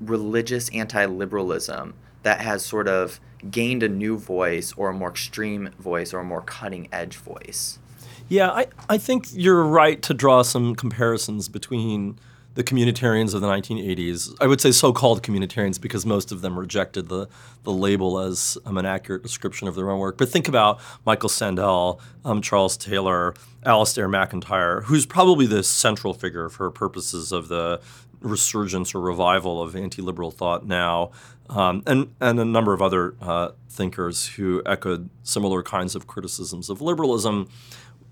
religious 0.02 0.68
anti 0.72 1.06
liberalism 1.06 1.94
that 2.24 2.42
has 2.42 2.66
sort 2.66 2.90
of 2.90 3.22
gained 3.50 3.84
a 3.84 3.90
new 3.90 4.18
voice 4.18 4.74
or 4.76 4.90
a 4.90 4.94
more 4.94 5.12
extreme 5.12 5.70
voice 5.80 6.14
or 6.14 6.20
a 6.20 6.26
more 6.26 6.42
cutting 6.42 6.90
edge 6.92 7.16
voice? 7.16 7.80
Yeah, 8.28 8.52
I, 8.52 8.68
I 8.90 8.98
think 8.98 9.28
you're 9.32 9.64
right 9.64 10.02
to 10.02 10.14
draw 10.14 10.42
some 10.42 10.76
comparisons 10.76 11.48
between 11.48 12.20
the 12.58 12.64
communitarians 12.64 13.36
of 13.36 13.42
the 13.42 13.48
1980s. 13.48 14.36
I 14.42 14.48
would 14.48 14.60
say 14.60 14.72
so-called 14.72 15.22
communitarians 15.22 15.80
because 15.80 16.08
most 16.08 16.32
of 16.32 16.42
them 16.42 16.58
rejected 16.58 17.08
the, 17.08 17.28
the 17.62 17.72
label 17.72 18.18
as 18.18 18.58
um, 18.66 18.80
an 18.80 18.86
accurate 18.86 19.22
description 19.22 19.68
of 19.68 19.76
their 19.76 19.92
own 19.92 20.00
work. 20.00 20.18
But 20.18 20.30
think 20.30 20.48
about 20.48 20.80
Michael 21.06 21.30
Sandel, 21.30 22.02
um, 22.26 22.42
Charles 22.42 22.76
Taylor, 22.76 23.36
Alasdair 23.64 24.10
MacIntyre, 24.10 24.82
who's 24.82 25.06
probably 25.06 25.46
the 25.46 25.62
central 25.62 26.16
figure 26.16 26.50
for 26.50 26.72
purposes 26.72 27.32
of 27.32 27.48
the 27.48 27.80
resurgence 28.22 28.96
or 28.96 29.02
revival 29.02 29.62
of 29.62 29.76
anti-liberal 29.76 30.32
thought 30.32 30.66
now, 30.66 31.12
um, 31.52 31.84
and 31.86 32.12
and 32.20 32.40
a 32.40 32.46
number 32.46 32.74
of 32.74 32.82
other 32.82 33.14
uh, 33.22 33.50
thinkers 33.70 34.26
who 34.30 34.64
echoed 34.66 35.12
similar 35.22 35.62
kinds 35.62 35.96
of 35.96 36.08
criticisms 36.08 36.72
of 36.72 36.82
liberalism. 36.82 37.48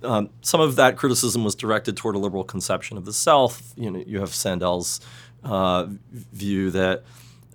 Um, 0.05 0.29
some 0.41 0.61
of 0.61 0.75
that 0.75 0.97
criticism 0.97 1.43
was 1.43 1.55
directed 1.55 1.97
toward 1.97 2.15
a 2.15 2.19
liberal 2.19 2.43
conception 2.43 2.97
of 2.97 3.05
the 3.05 3.13
self. 3.13 3.73
You 3.75 3.91
know, 3.91 4.03
you 4.05 4.19
have 4.19 4.33
Sandel's 4.33 5.01
uh, 5.43 5.87
view 6.11 6.71
that 6.71 7.03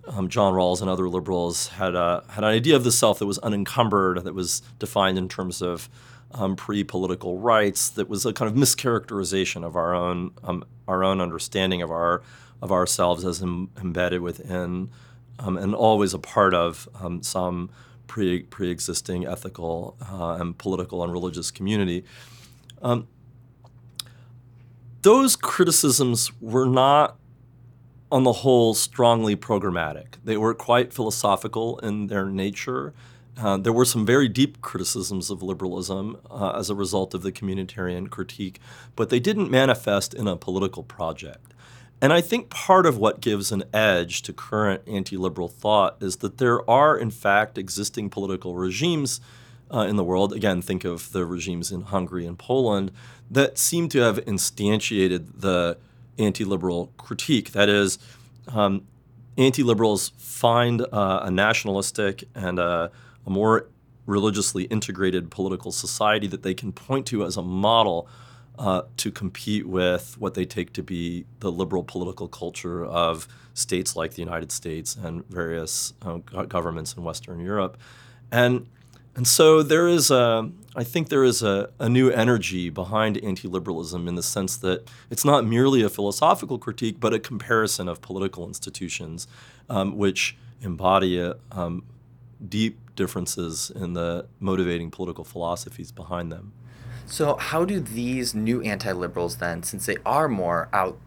um, 0.08 0.28
John 0.28 0.54
Rawls 0.54 0.80
and 0.80 0.90
other 0.90 1.08
liberals 1.08 1.68
had 1.68 1.94
a, 1.94 2.24
had 2.30 2.44
an 2.44 2.50
idea 2.50 2.76
of 2.76 2.84
the 2.84 2.92
self 2.92 3.18
that 3.18 3.26
was 3.26 3.38
unencumbered, 3.38 4.24
that 4.24 4.34
was 4.34 4.62
defined 4.78 5.18
in 5.18 5.28
terms 5.28 5.62
of 5.62 5.88
um, 6.32 6.56
pre-political 6.56 7.38
rights, 7.38 7.88
that 7.90 8.08
was 8.08 8.24
a 8.24 8.32
kind 8.32 8.50
of 8.50 8.56
mischaracterization 8.56 9.64
of 9.64 9.76
our 9.76 9.94
own 9.94 10.32
um, 10.44 10.64
our 10.86 11.04
own 11.04 11.20
understanding 11.20 11.82
of 11.82 11.90
our 11.90 12.22
of 12.62 12.70
ourselves 12.70 13.24
as 13.24 13.42
embedded 13.42 14.20
within 14.20 14.90
um, 15.40 15.56
and 15.56 15.74
always 15.74 16.14
a 16.14 16.18
part 16.18 16.54
of 16.54 16.88
um, 17.00 17.22
some 17.22 17.70
pre 18.06 18.42
pre-existing 18.42 19.26
ethical 19.26 19.96
uh, 20.10 20.36
and 20.40 20.56
political 20.58 21.02
and 21.02 21.12
religious 21.12 21.50
community. 21.50 22.04
Um, 22.82 23.08
those 25.02 25.36
criticisms 25.36 26.30
were 26.40 26.66
not, 26.66 27.16
on 28.12 28.24
the 28.24 28.32
whole, 28.32 28.74
strongly 28.74 29.36
programmatic. 29.36 30.16
They 30.24 30.36
were 30.36 30.52
quite 30.52 30.92
philosophical 30.92 31.78
in 31.78 32.08
their 32.08 32.26
nature. 32.26 32.92
Uh, 33.38 33.56
there 33.56 33.72
were 33.72 33.84
some 33.84 34.04
very 34.04 34.28
deep 34.28 34.60
criticisms 34.60 35.30
of 35.30 35.42
liberalism 35.42 36.18
uh, 36.30 36.52
as 36.58 36.68
a 36.68 36.74
result 36.74 37.14
of 37.14 37.22
the 37.22 37.32
communitarian 37.32 38.10
critique, 38.10 38.60
but 38.96 39.08
they 39.08 39.20
didn't 39.20 39.50
manifest 39.50 40.12
in 40.12 40.26
a 40.26 40.36
political 40.36 40.82
project. 40.82 41.54
And 42.02 42.12
I 42.12 42.20
think 42.20 42.50
part 42.50 42.86
of 42.86 42.96
what 42.98 43.20
gives 43.20 43.52
an 43.52 43.64
edge 43.72 44.22
to 44.22 44.32
current 44.32 44.82
anti 44.86 45.16
liberal 45.16 45.48
thought 45.48 45.96
is 46.00 46.16
that 46.16 46.38
there 46.38 46.68
are, 46.68 46.96
in 46.96 47.10
fact, 47.10 47.58
existing 47.58 48.10
political 48.10 48.54
regimes 48.54 49.20
uh, 49.72 49.80
in 49.80 49.96
the 49.96 50.04
world. 50.04 50.32
Again, 50.32 50.62
think 50.62 50.84
of 50.84 51.12
the 51.12 51.24
regimes 51.24 51.70
in 51.72 51.82
Hungary 51.82 52.26
and 52.26 52.38
Poland 52.38 52.92
that 53.30 53.58
seem 53.58 53.88
to 53.90 54.00
have 54.00 54.18
instantiated 54.24 55.40
the 55.40 55.78
anti 56.18 56.44
liberal 56.44 56.92
critique. 56.96 57.52
That 57.52 57.68
is, 57.68 57.98
um, 58.48 58.86
anti 59.38 59.62
liberals 59.62 60.12
find 60.18 60.82
uh, 60.92 61.20
a 61.22 61.30
nationalistic 61.30 62.24
and 62.34 62.58
a, 62.58 62.90
a 63.26 63.30
more 63.30 63.68
religiously 64.06 64.64
integrated 64.64 65.30
political 65.30 65.70
society 65.70 66.26
that 66.26 66.42
they 66.42 66.54
can 66.54 66.72
point 66.72 67.06
to 67.06 67.24
as 67.24 67.36
a 67.36 67.42
model 67.42 68.08
uh, 68.58 68.82
to 68.96 69.10
compete 69.10 69.66
with 69.66 70.16
what 70.18 70.34
they 70.34 70.44
take 70.44 70.72
to 70.72 70.82
be 70.82 71.24
the 71.38 71.50
liberal 71.50 71.82
political 71.82 72.28
culture 72.28 72.84
of 72.84 73.26
states 73.54 73.96
like 73.96 74.14
the 74.14 74.22
United 74.22 74.52
States 74.52 74.96
and 74.96 75.24
various 75.28 75.94
uh, 76.02 76.18
governments 76.44 76.94
in 76.94 77.02
Western 77.02 77.40
Europe. 77.40 77.78
And, 78.30 78.66
and 79.16 79.26
so 79.26 79.62
there 79.62 79.88
is 79.88 80.10
a, 80.10 80.50
I 80.76 80.84
think 80.84 81.08
there 81.08 81.24
is 81.24 81.42
a, 81.42 81.70
a 81.78 81.88
new 81.88 82.10
energy 82.10 82.70
behind 82.70 83.18
anti 83.24 83.48
liberalism 83.48 84.06
in 84.06 84.14
the 84.14 84.22
sense 84.22 84.56
that 84.58 84.88
it's 85.10 85.24
not 85.24 85.44
merely 85.44 85.82
a 85.82 85.88
philosophical 85.88 86.58
critique, 86.58 87.00
but 87.00 87.12
a 87.12 87.18
comparison 87.18 87.88
of 87.88 88.00
political 88.00 88.46
institutions 88.46 89.26
um, 89.68 89.96
which 89.96 90.36
embody 90.62 91.18
a, 91.18 91.34
um, 91.50 91.84
deep 92.48 92.78
differences 92.94 93.70
in 93.74 93.94
the 93.94 94.26
motivating 94.38 94.90
political 94.90 95.24
philosophies 95.24 95.90
behind 95.90 96.30
them. 96.30 96.52
So, 97.06 97.36
how 97.36 97.64
do 97.64 97.80
these 97.80 98.34
new 98.34 98.62
anti 98.62 98.92
liberals 98.92 99.36
then, 99.36 99.64
since 99.64 99.86
they 99.86 99.96
are 100.06 100.28
more 100.28 100.68
out 100.72 100.98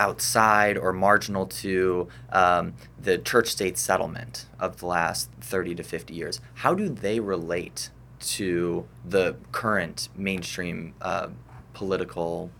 outside 0.00 0.78
or 0.78 0.94
marginal 0.94 1.44
to 1.44 2.08
um, 2.32 2.72
the 2.98 3.18
church 3.18 3.48
state 3.48 3.76
settlement 3.76 4.46
of 4.58 4.78
the 4.78 4.86
last 4.86 5.30
30 5.42 5.74
to 5.74 5.82
50 5.82 6.14
years, 6.14 6.40
how 6.54 6.74
do 6.74 6.88
they 6.88 7.20
relate 7.20 7.90
to 8.20 8.86
the 9.04 9.36
current 9.52 10.08
mainstream 10.16 10.94
uh, 11.02 11.28
political 11.74 12.50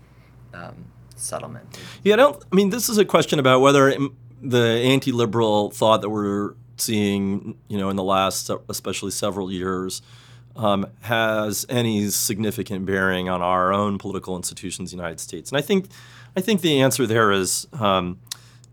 um, 0.53 0.85
settlement? 1.15 1.79
Yeah, 2.03 2.13
I 2.13 2.17
don't. 2.17 2.43
I 2.51 2.55
mean, 2.55 2.69
this 2.69 2.89
is 2.89 2.99
a 2.99 3.05
question 3.05 3.39
about 3.39 3.61
whether 3.61 3.95
the 4.41 4.81
anti 4.83 5.11
liberal 5.11 5.71
thought 5.71 6.01
that 6.01 6.09
we're 6.09 6.53
seeing, 6.77 7.57
you 7.67 7.77
know, 7.77 7.89
in 7.89 7.95
the 7.95 8.03
last, 8.03 8.51
especially 8.69 9.11
several 9.11 9.51
years, 9.51 10.03
um, 10.55 10.85
has 11.01 11.65
any 11.69 12.09
significant 12.09 12.85
bearing 12.85 13.29
on 13.29 13.41
our 13.41 13.73
own 13.73 13.97
political 13.97 14.35
institutions 14.35 14.91
in 14.91 14.97
the 14.97 15.01
United 15.01 15.19
States. 15.19 15.49
And 15.51 15.57
I 15.57 15.61
think, 15.61 15.87
I 16.35 16.41
think 16.41 16.61
the 16.61 16.81
answer 16.81 17.05
there 17.05 17.31
is 17.31 17.67
um, 17.73 18.19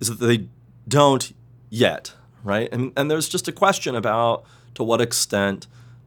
is 0.01 0.09
that 0.09 0.25
they 0.25 0.49
don't 0.87 1.33
yet, 1.71 2.12
right? 2.44 2.68
And, 2.73 2.92
and 2.97 3.11
there's 3.11 3.29
just 3.29 3.49
a 3.49 3.53
question 3.53 3.94
about 3.94 4.44
to 4.75 4.85
what 4.85 5.01
extent 5.01 5.66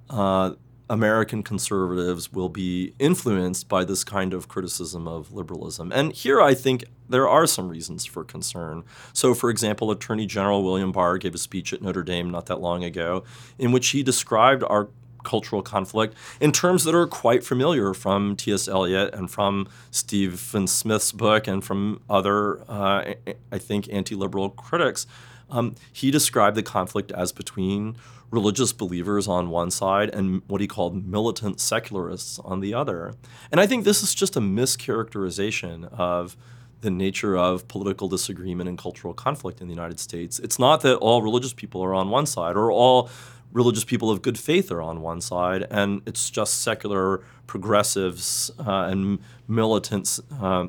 uh, 0.09 0.53
American 0.89 1.41
conservatives 1.41 2.33
will 2.33 2.49
be 2.49 2.93
influenced 2.99 3.69
by 3.69 3.85
this 3.85 4.03
kind 4.03 4.33
of 4.33 4.47
criticism 4.47 5.07
of 5.07 5.31
liberalism. 5.33 5.91
And 5.91 6.11
here 6.11 6.41
I 6.41 6.53
think 6.53 6.85
there 7.07 7.27
are 7.27 7.47
some 7.47 7.69
reasons 7.69 8.05
for 8.05 8.23
concern. 8.23 8.83
So, 9.13 9.33
for 9.33 9.49
example, 9.49 9.91
Attorney 9.91 10.25
General 10.25 10.63
William 10.63 10.91
Barr 10.91 11.17
gave 11.17 11.33
a 11.33 11.37
speech 11.37 11.71
at 11.73 11.81
Notre 11.81 12.03
Dame 12.03 12.29
not 12.29 12.47
that 12.47 12.59
long 12.59 12.83
ago 12.83 13.23
in 13.57 13.71
which 13.71 13.89
he 13.89 14.03
described 14.03 14.63
our 14.63 14.89
cultural 15.23 15.61
conflict 15.61 16.15
in 16.39 16.51
terms 16.51 16.83
that 16.83 16.95
are 16.95 17.07
quite 17.07 17.43
familiar 17.43 17.93
from 17.93 18.35
T.S. 18.35 18.67
Eliot 18.67 19.13
and 19.13 19.29
from 19.29 19.67
Steven 19.91 20.67
Smith's 20.67 21.11
book 21.11 21.47
and 21.47 21.63
from 21.63 22.01
other, 22.09 22.61
uh, 22.69 23.13
I 23.51 23.57
think, 23.57 23.87
anti 23.91 24.15
liberal 24.15 24.49
critics. 24.49 25.07
Um, 25.49 25.75
he 25.91 26.11
described 26.11 26.55
the 26.55 26.63
conflict 26.63 27.11
as 27.11 27.31
between 27.31 27.97
religious 28.31 28.71
believers 28.71 29.27
on 29.27 29.49
one 29.49 29.69
side 29.69 30.09
and 30.15 30.41
what 30.47 30.61
he 30.61 30.67
called 30.67 31.05
militant 31.05 31.59
secularists 31.59 32.39
on 32.39 32.61
the 32.61 32.73
other. 32.73 33.13
And 33.51 33.59
I 33.59 33.67
think 33.67 33.83
this 33.83 34.01
is 34.01 34.15
just 34.15 34.37
a 34.37 34.39
mischaracterization 34.39 35.91
of 35.91 36.37
the 36.79 36.89
nature 36.89 37.37
of 37.37 37.67
political 37.67 38.07
disagreement 38.07 38.67
and 38.67 38.77
cultural 38.77 39.13
conflict 39.13 39.61
in 39.61 39.67
the 39.67 39.73
United 39.73 39.99
States. 39.99 40.39
It's 40.39 40.57
not 40.57 40.81
that 40.81 40.97
all 40.97 41.21
religious 41.21 41.53
people 41.53 41.83
are 41.83 41.93
on 41.93 42.09
one 42.09 42.25
side 42.25 42.55
or 42.55 42.71
all 42.71 43.09
religious 43.53 43.83
people 43.83 44.09
of 44.09 44.21
good 44.21 44.39
faith 44.39 44.71
are 44.71 44.81
on 44.81 45.01
one 45.01 45.21
side, 45.21 45.67
and 45.69 46.01
it's 46.05 46.29
just 46.29 46.61
secular 46.61 47.23
progressives 47.47 48.51
uh, 48.59 48.87
and 48.89 49.19
militant 49.47 50.19
uh, 50.41 50.67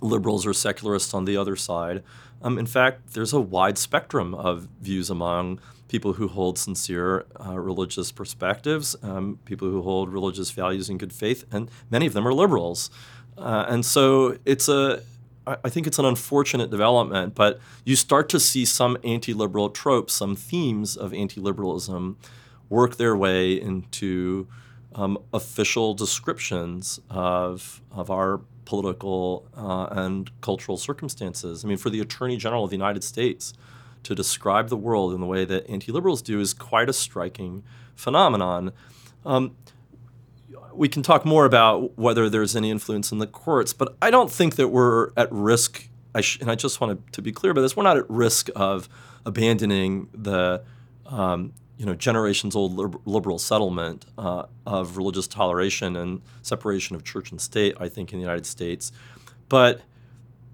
liberals 0.00 0.46
or 0.46 0.52
secularists 0.52 1.14
on 1.14 1.24
the 1.24 1.36
other 1.36 1.56
side. 1.56 2.02
Um, 2.42 2.58
in 2.58 2.66
fact, 2.66 3.14
there's 3.14 3.32
a 3.32 3.40
wide 3.40 3.78
spectrum 3.78 4.34
of 4.34 4.68
views 4.80 5.10
among 5.10 5.60
people 5.88 6.14
who 6.14 6.28
hold 6.28 6.58
sincere 6.58 7.24
uh, 7.44 7.58
religious 7.58 8.12
perspectives, 8.12 8.96
um, 9.02 9.38
people 9.44 9.68
who 9.68 9.82
hold 9.82 10.12
religious 10.12 10.50
values 10.50 10.90
in 10.90 10.98
good 10.98 11.12
faith, 11.12 11.44
and 11.52 11.70
many 11.90 12.06
of 12.06 12.12
them 12.12 12.26
are 12.26 12.34
liberals. 12.34 12.90
Uh, 13.36 13.64
and 13.68 13.84
so 13.84 14.38
it's 14.44 14.68
a 14.68 15.02
I 15.46 15.68
think 15.68 15.86
it's 15.86 15.98
an 15.98 16.04
unfortunate 16.04 16.70
development, 16.70 17.34
but 17.34 17.60
you 17.84 17.96
start 17.96 18.28
to 18.30 18.40
see 18.40 18.64
some 18.64 18.96
anti 19.04 19.34
liberal 19.34 19.68
tropes, 19.68 20.14
some 20.14 20.36
themes 20.36 20.96
of 20.96 21.12
anti 21.12 21.40
liberalism 21.40 22.16
work 22.68 22.96
their 22.96 23.14
way 23.16 23.52
into 23.52 24.48
um, 24.94 25.18
official 25.32 25.94
descriptions 25.94 27.00
of, 27.10 27.82
of 27.92 28.10
our 28.10 28.40
political 28.64 29.46
uh, 29.56 29.88
and 29.90 30.30
cultural 30.40 30.76
circumstances. 30.76 31.64
I 31.64 31.68
mean, 31.68 31.76
for 31.76 31.90
the 31.90 32.00
Attorney 32.00 32.36
General 32.36 32.64
of 32.64 32.70
the 32.70 32.76
United 32.76 33.04
States 33.04 33.52
to 34.04 34.14
describe 34.14 34.68
the 34.68 34.76
world 34.76 35.12
in 35.12 35.20
the 35.20 35.26
way 35.26 35.44
that 35.44 35.68
anti 35.68 35.92
liberals 35.92 36.22
do 36.22 36.40
is 36.40 36.54
quite 36.54 36.88
a 36.88 36.92
striking 36.92 37.62
phenomenon. 37.94 38.72
Um, 39.24 39.56
we 40.76 40.88
can 40.88 41.02
talk 41.02 41.24
more 41.24 41.44
about 41.44 41.96
whether 41.98 42.28
there's 42.28 42.56
any 42.56 42.70
influence 42.70 43.12
in 43.12 43.18
the 43.18 43.26
courts, 43.26 43.72
but 43.72 43.96
I 44.02 44.10
don't 44.10 44.30
think 44.30 44.56
that 44.56 44.68
we're 44.68 45.10
at 45.16 45.30
risk. 45.30 45.88
I 46.14 46.20
sh- 46.20 46.38
and 46.40 46.50
I 46.50 46.54
just 46.54 46.80
wanted 46.80 47.12
to 47.12 47.22
be 47.22 47.32
clear 47.32 47.52
about 47.52 47.62
this: 47.62 47.76
we're 47.76 47.82
not 47.82 47.96
at 47.96 48.08
risk 48.08 48.48
of 48.54 48.88
abandoning 49.24 50.08
the 50.12 50.62
um, 51.06 51.52
you 51.76 51.86
know 51.86 51.94
generations 51.94 52.54
old 52.54 53.06
liberal 53.06 53.38
settlement 53.38 54.06
uh, 54.18 54.44
of 54.66 54.96
religious 54.96 55.26
toleration 55.26 55.96
and 55.96 56.22
separation 56.42 56.96
of 56.96 57.04
church 57.04 57.30
and 57.30 57.40
state. 57.40 57.74
I 57.78 57.88
think 57.88 58.12
in 58.12 58.18
the 58.18 58.22
United 58.22 58.46
States, 58.46 58.92
but 59.48 59.80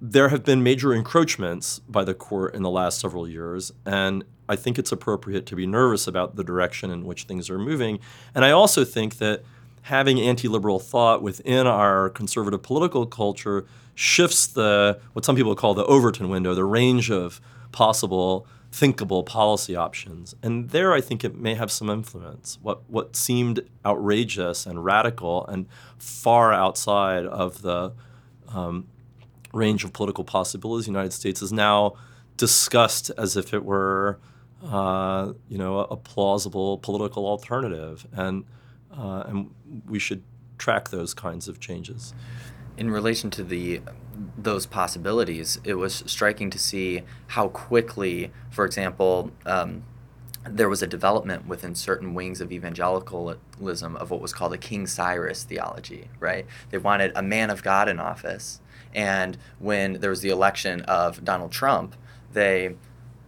there 0.01 0.31
have 0.31 0.45
been 0.45 0.63
major 0.63 0.95
encroachments 0.95 1.81
by 1.81 2.05
the 2.05 2.15
court 2.15 2.55
in 2.55 2.63
the 2.63 2.71
last 2.71 3.01
several 3.01 3.29
years, 3.29 3.73
and 3.85 4.25
I 4.49 4.57
think 4.57 4.79
it's 4.79 4.91
appropriate 4.91 5.47
to 5.47 5.57
be 5.57 5.67
nervous 5.67 6.07
about 6.07 6.37
the 6.37 6.43
direction 6.43 6.91
in 6.91 7.05
which 7.05 7.25
things 7.25 7.51
are 7.51 7.59
moving. 7.59 8.01
And 8.35 8.45
I 8.45 8.51
also 8.51 8.85
think 8.85 9.19
that 9.19 9.45
having 9.83 10.21
anti-liberal 10.21 10.79
thought 10.79 11.23
within 11.23 11.67
our 11.67 12.11
conservative 12.11 12.63
political 12.63 13.07
culture 13.07 13.67
shifts 13.95 14.47
the 14.47 14.99
what 15.13 15.25
some 15.25 15.37
people 15.37 15.55
call 15.55 15.75
the 15.75 15.85
Overton 15.85 16.29
window, 16.29 16.55
the 16.55 16.65
range 16.65 17.11
of 17.11 17.41
possible 17.73 18.47
thinkable 18.73 19.25
policy 19.25 19.75
options. 19.75 20.35
And 20.43 20.71
there 20.71 20.93
I 20.93 21.01
think 21.01 21.25
it 21.25 21.37
may 21.37 21.55
have 21.55 21.71
some 21.71 21.91
influence. 21.91 22.59
What 22.63 22.89
what 22.89 23.17
seemed 23.17 23.61
outrageous 23.85 24.67
and 24.67 24.85
radical 24.85 25.47
and 25.47 25.67
far 25.99 26.53
outside 26.53 27.27
of 27.27 27.63
the 27.63 27.93
um, 28.49 28.87
range 29.53 29.85
of 29.85 29.93
political 29.93 30.25
possibilities 30.25 30.87
in 30.87 30.93
the 30.93 30.99
United 30.99 31.15
States 31.15 31.43
is 31.43 31.53
now 31.53 31.95
discussed 32.37 33.11
as 33.19 33.37
if 33.37 33.53
it 33.53 33.65
were 33.65 34.19
uh, 34.65 35.33
you 35.49 35.59
know 35.59 35.81
a, 35.81 35.83
a 35.85 35.97
plausible 35.97 36.79
political 36.79 37.27
alternative. 37.27 38.07
And 38.13 38.45
uh, 38.97 39.25
and 39.27 39.51
we 39.89 39.99
should 39.99 40.23
track 40.59 40.91
those 40.91 41.15
kinds 41.15 41.49
of 41.49 41.61
changes. 41.61 42.15
In 42.77 42.91
relation 42.91 43.31
to 43.31 43.45
the 43.45 43.81
those 44.37 44.67
possibilities, 44.67 45.59
it 45.65 45.75
was 45.75 46.03
striking 46.07 46.51
to 46.51 46.59
see 46.59 47.03
how 47.29 47.49
quickly, 47.49 48.31
for 48.51 48.67
example, 48.67 49.31
um, 49.47 49.83
there 50.49 50.69
was 50.69 50.83
a 50.83 50.87
development 50.87 51.47
within 51.47 51.75
certain 51.75 52.15
wings 52.15 52.41
of 52.41 52.51
evangelicalism 52.53 53.97
of 53.97 54.11
what 54.11 54.21
was 54.21 54.33
called 54.33 54.53
a 54.53 54.59
King 54.59 54.87
Cyrus 54.87 55.45
theology, 55.45 56.09
right? 56.19 56.47
They 56.71 56.79
wanted 56.79 57.13
a 57.15 57.23
man 57.23 57.51
of 57.51 57.63
God 57.63 57.89
in 57.89 57.99
office. 57.99 58.61
And 58.95 59.37
when 59.59 59.95
there 60.01 60.11
was 60.11 60.23
the 60.23 60.31
election 60.31 60.83
of 60.83 61.25
Donald 61.25 61.53
Trump, 61.53 61.95
they 62.33 62.77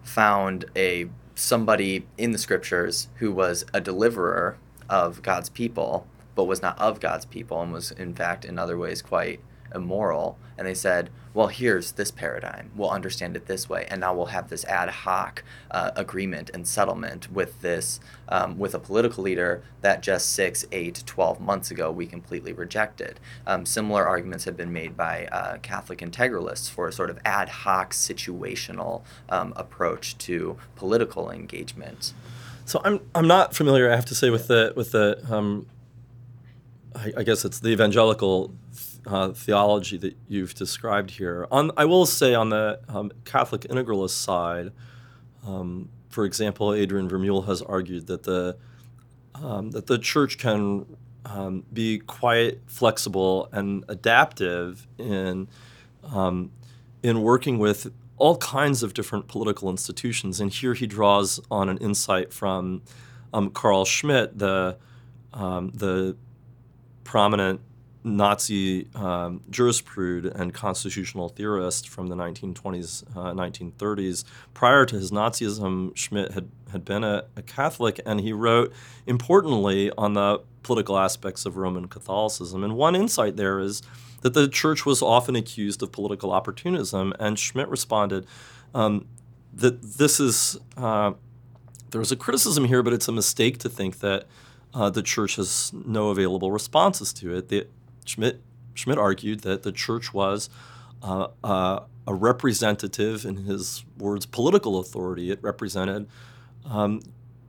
found 0.03 0.65
a 0.75 1.09
somebody 1.35 2.07
in 2.19 2.33
the 2.33 2.39
scriptures 2.39 3.09
who 3.17 3.33
was 3.33 3.65
a 3.73 3.81
deliverer 3.81 4.59
of 4.93 5.23
God's 5.23 5.49
people, 5.49 6.07
but 6.35 6.45
was 6.45 6.63
not 6.63 6.79
of 6.79 7.01
God's 7.01 7.27
people, 7.27 7.63
and 7.63 7.73
was 7.73 7.91
in 7.93 8.15
fact 8.15 8.45
in 8.45 8.59
other 8.59 8.77
ways 8.77 9.03
quite 9.03 9.41
immoral, 9.75 10.37
and 10.59 10.67
they 10.67 10.75
said, 10.75 11.09
well, 11.35 11.47
here's 11.47 11.93
this 11.93 12.11
paradigm. 12.11 12.71
We'll 12.77 12.91
understand 12.91 13.37
it 13.37 13.47
this 13.47 13.71
way, 13.71 13.87
and 13.91 14.01
now 14.03 14.15
we'll 14.15 14.27
have 14.27 14.49
this 14.49 14.67
ad 14.67 14.91
hoc 14.91 15.43
uh, 15.71 15.93
agreement 15.97 16.51
and 16.53 16.69
settlement 16.69 17.33
with 17.33 17.63
this 17.63 18.01
um, 18.29 18.59
with 18.59 18.75
a 18.75 18.79
political 18.79 19.25
leader 19.25 19.63
that 19.81 20.03
just 20.03 20.27
six, 20.35 20.67
eight, 20.73 21.03
twelve 21.07 21.41
months 21.41 21.71
ago 21.71 21.91
we 21.91 22.07
completely 22.07 22.53
rejected. 22.53 23.19
Um, 23.47 23.65
similar 23.65 24.07
arguments 24.07 24.45
have 24.45 24.57
been 24.57 24.73
made 24.73 24.95
by 24.95 25.27
uh, 25.33 25.57
Catholic 25.63 26.01
integralists 26.01 26.71
for 26.71 26.87
a 26.87 26.93
sort 26.93 27.09
of 27.09 27.19
ad 27.25 27.49
hoc 27.49 27.95
situational 27.95 29.01
um, 29.31 29.55
approach 29.57 30.19
to 30.19 30.59
political 30.77 31.31
engagement. 31.31 32.13
So 32.65 32.81
I'm 32.85 33.01
I'm 33.15 33.27
not 33.27 33.55
familiar, 33.55 33.91
I 33.91 33.97
have 33.97 34.07
to 34.07 34.15
say, 34.15 34.31
with 34.31 34.49
the 34.49 34.73
with 34.77 34.93
the 34.93 35.23
um, 35.31 35.67
I, 36.95 37.13
I 37.19 37.23
guess 37.23 37.45
it's 37.45 37.61
the 37.61 37.71
evangelical 37.71 38.55
uh, 39.07 39.31
theology 39.33 39.99
that 39.99 40.17
you've 40.29 40.55
described 40.55 41.11
here. 41.11 41.47
On, 41.51 41.71
I 41.77 41.85
will 41.85 42.07
say 42.07 42.35
on 42.35 42.51
the 42.51 42.81
um, 42.89 43.11
Catholic 43.25 43.63
integralist 43.63 44.11
side, 44.11 44.73
um, 45.47 45.89
for 46.09 46.25
example, 46.25 46.73
Adrian 46.73 47.09
Vermeule 47.09 47.47
has 47.47 47.63
argued 47.63 48.07
that 48.07 48.23
the 48.23 48.57
um, 49.35 49.71
that 49.73 49.87
the 49.87 49.99
church 49.99 50.39
can 50.39 50.87
um, 51.25 51.65
be 51.73 51.99
quite 51.99 52.61
flexible 52.67 53.49
and 53.53 53.85
adaptive 53.89 54.87
in 54.99 55.49
um, 56.05 56.51
in 57.03 57.23
working 57.23 57.59
with 57.59 57.93
all 58.23 58.37
kinds 58.37 58.85
of 58.85 58.95
different 58.95 59.27
political 59.27 59.69
institutions. 59.69 60.41
And 60.41 60.53
here 60.53 60.75
he 60.75 60.87
draws 60.87 61.41
on 61.51 61.69
an 61.69 61.77
insight 61.79 62.33
from 62.33 62.83
um, 63.35 63.51
Carl 63.51 63.85
Schmitt, 63.85 64.39
the 64.39 64.77
the 65.33 66.17
prominent 67.03 67.61
Nazi 68.05 68.87
um, 68.95 69.43
jurisprudent 69.51 70.37
and 70.37 70.55
constitutional 70.55 71.31
theorist 71.31 71.89
from 71.89 72.07
the 72.07 72.15
1920s, 72.15 73.05
uh, 73.17 73.33
1930s. 73.33 74.25
Prior 74.55 74.87
to 74.87 74.97
his 74.97 75.11
Nazism, 75.11 75.97
Schmitt 75.97 76.33
had, 76.33 76.49
had 76.71 76.85
been 76.85 77.03
a, 77.03 77.25
a, 77.37 77.43
Catholic, 77.43 78.01
and 78.07 78.21
he 78.21 78.33
wrote 78.33 78.73
importantly 79.07 79.91
on 79.99 80.15
the 80.15 80.41
political 80.63 80.97
aspects 80.97 81.45
of 81.45 81.57
Roman 81.57 81.89
Catholicism. 81.89 82.63
And 82.63 82.77
one 82.77 82.95
insight 82.95 83.37
there 83.37 83.59
is 83.59 83.83
that 84.23 84.35
the 84.35 84.49
church 84.49 84.85
was 84.85 85.03
often 85.03 85.37
accused 85.37 85.83
of 85.83 85.93
political 85.93 86.33
opportunism, 86.33 87.13
and 87.21 87.39
Schmitt 87.39 87.69
responded 87.69 88.27
um, 88.75 89.07
that 89.53 89.83
this 89.83 90.19
is, 90.19 90.59
uh, 90.77 91.13
there's 91.91 92.11
a 92.11 92.17
criticism 92.17 92.65
here, 92.65 92.83
but 92.83 92.93
it's 92.93 93.09
a 93.09 93.13
mistake 93.13 93.59
to 93.59 93.69
think 93.69 94.01
that. 94.01 94.27
Uh, 94.75 94.89
the 94.89 95.03
church 95.03 95.37
has 95.37 95.71
no 95.85 96.09
available 96.09 96.51
responses 96.51 97.13
to 97.13 97.37
it. 97.37 97.49
The, 97.49 97.67
Schmitt, 98.07 98.41
Schmitt 98.75 98.99
argued 98.99 99.41
that 99.41 99.63
the 99.65 99.73
church 99.73 100.15
was 100.15 100.49
uh, 101.03 101.29
uh, 101.45 101.81
a 102.07 102.15
representative, 102.15 103.25
in 103.25 103.37
his 103.45 103.85
words, 103.99 104.27
political 104.27 104.79
authority. 104.79 105.31
It 105.31 105.41
represented 105.43 106.09
um, 106.65 107.03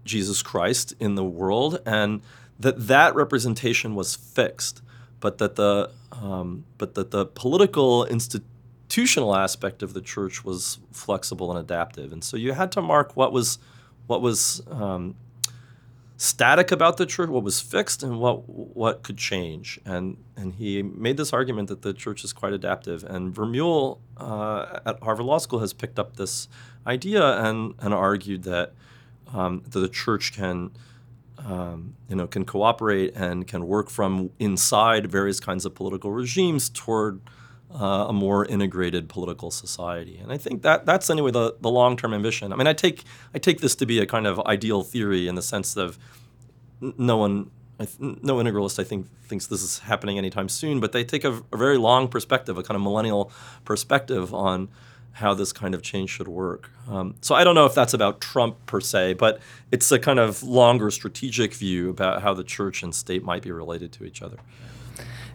Jesus 0.04 0.42
Christ 0.42 0.94
in 1.00 1.16
the 1.16 1.24
world, 1.24 1.82
and 1.86 2.22
that 2.60 2.88
that 2.88 3.16
representation 3.16 3.96
was 3.96 4.16
fixed, 4.16 4.82
but 5.24 5.38
that 5.38 5.56
the 5.56 5.90
um, 6.12 6.66
but 6.78 6.96
that 6.96 7.12
the 7.12 7.26
political 7.26 8.04
institutional 8.06 9.34
aspect 9.34 9.82
of 9.82 9.94
the 9.94 10.02
church 10.02 10.44
was 10.44 10.80
flexible 10.92 11.50
and 11.50 11.58
adaptive. 11.58 12.12
And 12.12 12.22
so 12.22 12.36
you 12.36 12.52
had 12.52 12.74
to 12.74 12.82
mark 12.82 13.16
what 13.16 13.32
was 13.32 13.58
what 14.08 14.22
was 14.22 14.62
um, 14.70 15.16
static 16.18 16.74
about 16.74 16.98
the 16.98 17.06
church, 17.06 17.30
what 17.30 17.42
was 17.42 17.62
fixed, 17.62 18.04
and 18.04 18.20
what 18.20 18.50
what 18.50 19.04
could 19.04 19.18
change. 19.18 19.80
And 19.86 20.18
and 20.36 20.56
he 20.56 20.84
made 20.84 21.16
this 21.16 21.32
argument 21.32 21.70
that 21.70 21.84
the 21.84 21.94
church 21.94 22.26
is 22.26 22.34
quite 22.34 22.52
adaptive. 22.52 23.06
And 23.06 23.34
Vermeule 23.34 24.00
uh, 24.18 24.82
at 24.86 25.02
Harvard 25.02 25.26
Law 25.26 25.38
School 25.38 25.60
has 25.60 25.72
picked 25.72 25.98
up 25.98 26.18
this 26.18 26.50
idea 26.86 27.24
and 27.42 27.76
and 27.80 27.94
argued 27.94 28.44
that 28.44 28.74
um, 29.34 29.64
that 29.70 29.80
the 29.80 29.88
church 29.88 30.34
can. 30.34 30.72
Um, 31.46 31.96
you 32.08 32.16
know, 32.16 32.26
can 32.26 32.46
cooperate 32.46 33.16
and 33.16 33.46
can 33.46 33.68
work 33.68 33.90
from 33.90 34.30
inside 34.40 35.12
various 35.12 35.42
kinds 35.42 35.66
of 35.66 35.76
political 35.76 36.12
regimes 36.12 36.70
toward 36.70 37.20
uh, 37.74 38.06
a 38.08 38.14
more 38.14 38.46
integrated 38.46 39.10
political 39.10 39.52
society. 39.52 40.20
And 40.22 40.32
I 40.32 40.38
think 40.38 40.62
that 40.62 40.86
that's 40.86 41.10
anyway 41.10 41.32
the, 41.32 41.56
the 41.60 41.70
long 41.70 41.98
term 41.98 42.14
ambition. 42.14 42.54
I 42.54 42.56
mean, 42.56 42.68
I 42.68 42.74
take 42.74 43.04
I 43.34 43.40
take 43.40 43.60
this 43.62 43.76
to 43.76 43.86
be 43.86 44.00
a 44.00 44.06
kind 44.06 44.28
of 44.28 44.40
ideal 44.42 44.84
theory 44.84 45.28
in 45.28 45.36
the 45.36 45.42
sense 45.42 45.76
of 45.76 45.98
no 46.80 47.18
one. 47.18 47.52
No 48.00 48.36
integralist, 48.36 48.80
I 48.80 48.84
think, 48.86 49.08
thinks 49.24 49.48
this 49.48 49.64
is 49.64 49.80
happening 49.80 50.18
anytime 50.18 50.48
soon, 50.48 50.80
but 50.80 50.92
they 50.92 51.04
take 51.04 51.26
a, 51.26 51.42
a 51.52 51.58
very 51.58 51.78
long 51.78 52.08
perspective, 52.08 52.58
a 52.58 52.64
kind 52.64 52.76
of 52.76 52.82
millennial 52.82 53.32
perspective 53.66 54.34
on 54.34 54.70
how 55.14 55.34
this 55.34 55.54
kind 55.54 55.76
of 55.76 55.82
change 55.82 56.10
should 56.10 56.28
work. 56.28 56.70
Um, 56.90 57.16
so 57.22 57.36
I 57.36 57.44
don't 57.44 57.56
know 57.56 57.66
if 57.66 57.76
that's 57.76 57.94
about 57.94 58.20
Trump 58.20 58.58
per 58.66 58.82
se, 58.82 59.14
but 59.14 59.40
it's 59.72 59.92
a 59.92 60.00
kind 60.00 60.20
of 60.20 60.44
longer 60.44 60.90
strategic 60.92 61.54
view 61.54 61.90
about 61.90 62.24
how 62.24 62.34
the 62.34 62.44
church 62.44 62.84
and 62.84 62.94
state 62.94 63.24
might 63.24 63.44
be 63.44 63.52
related 63.52 63.92
to 63.94 64.06
each 64.06 64.22
other. 64.22 64.38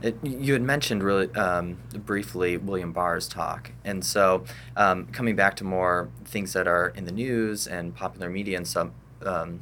It, 0.02 0.16
you 0.22 0.52
had 0.52 0.62
mentioned 0.62 1.02
really 1.02 1.32
um, 1.34 1.78
briefly 2.06 2.56
William 2.56 2.92
Barr's 2.92 3.26
talk, 3.26 3.72
and 3.84 4.04
so 4.04 4.44
um, 4.76 5.06
coming 5.06 5.34
back 5.34 5.56
to 5.56 5.64
more 5.64 6.08
things 6.24 6.52
that 6.52 6.68
are 6.68 6.88
in 6.90 7.04
the 7.04 7.12
news 7.12 7.66
and 7.66 7.94
popular 7.94 8.28
media 8.28 8.56
and 8.56 8.66
some 8.66 8.92
um, 9.24 9.60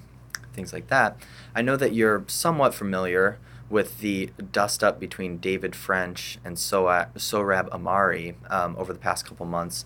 things 0.53 0.73
like 0.73 0.89
that, 0.89 1.19
I 1.55 1.63
know 1.63 1.77
that 1.77 1.95
you're 1.95 2.25
somewhat 2.27 2.75
familiar 2.75 3.39
with 3.69 3.99
the 3.99 4.31
dust 4.53 4.85
up 4.85 5.01
between 5.01 5.39
David 5.39 5.75
French 5.75 6.39
and 6.45 6.57
Sohrab 6.57 7.11
Ahmari 7.17 8.35
um, 8.51 8.77
over 8.79 8.93
the 8.93 8.99
past 8.99 9.27
couple 9.27 9.47
months. 9.47 9.85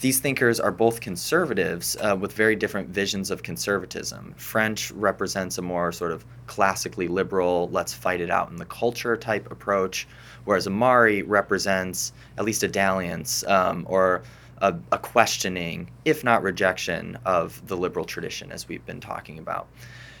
These 0.00 0.20
thinkers 0.20 0.58
are 0.58 0.70
both 0.70 1.02
conservatives 1.02 1.94
uh, 2.00 2.16
with 2.18 2.32
very 2.32 2.56
different 2.56 2.88
visions 2.88 3.30
of 3.30 3.42
conservatism. 3.42 4.34
French 4.38 4.90
represents 4.92 5.58
a 5.58 5.62
more 5.62 5.92
sort 5.92 6.12
of 6.12 6.24
classically 6.46 7.06
liberal, 7.06 7.68
let's 7.70 7.92
fight 7.92 8.22
it 8.22 8.30
out 8.30 8.48
in 8.48 8.56
the 8.56 8.64
culture 8.64 9.14
type 9.14 9.50
approach, 9.52 10.08
whereas 10.46 10.66
Ahmari 10.66 11.22
represents 11.26 12.14
at 12.38 12.46
least 12.46 12.62
a 12.62 12.68
dalliance 12.68 13.44
um, 13.46 13.84
or 13.90 14.22
a, 14.62 14.74
a 14.90 14.98
questioning, 14.98 15.90
if 16.06 16.24
not 16.24 16.42
rejection, 16.42 17.18
of 17.26 17.66
the 17.66 17.76
liberal 17.76 18.06
tradition, 18.06 18.50
as 18.52 18.68
we've 18.68 18.84
been 18.86 19.00
talking 19.00 19.38
about. 19.38 19.68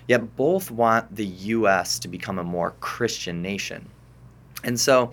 Yet 0.08 0.36
both 0.36 0.70
want 0.70 1.14
the 1.14 1.26
U.S. 1.26 1.98
to 2.00 2.08
become 2.08 2.38
a 2.38 2.44
more 2.44 2.72
Christian 2.80 3.42
nation. 3.42 3.88
And 4.64 4.78
so, 4.78 5.10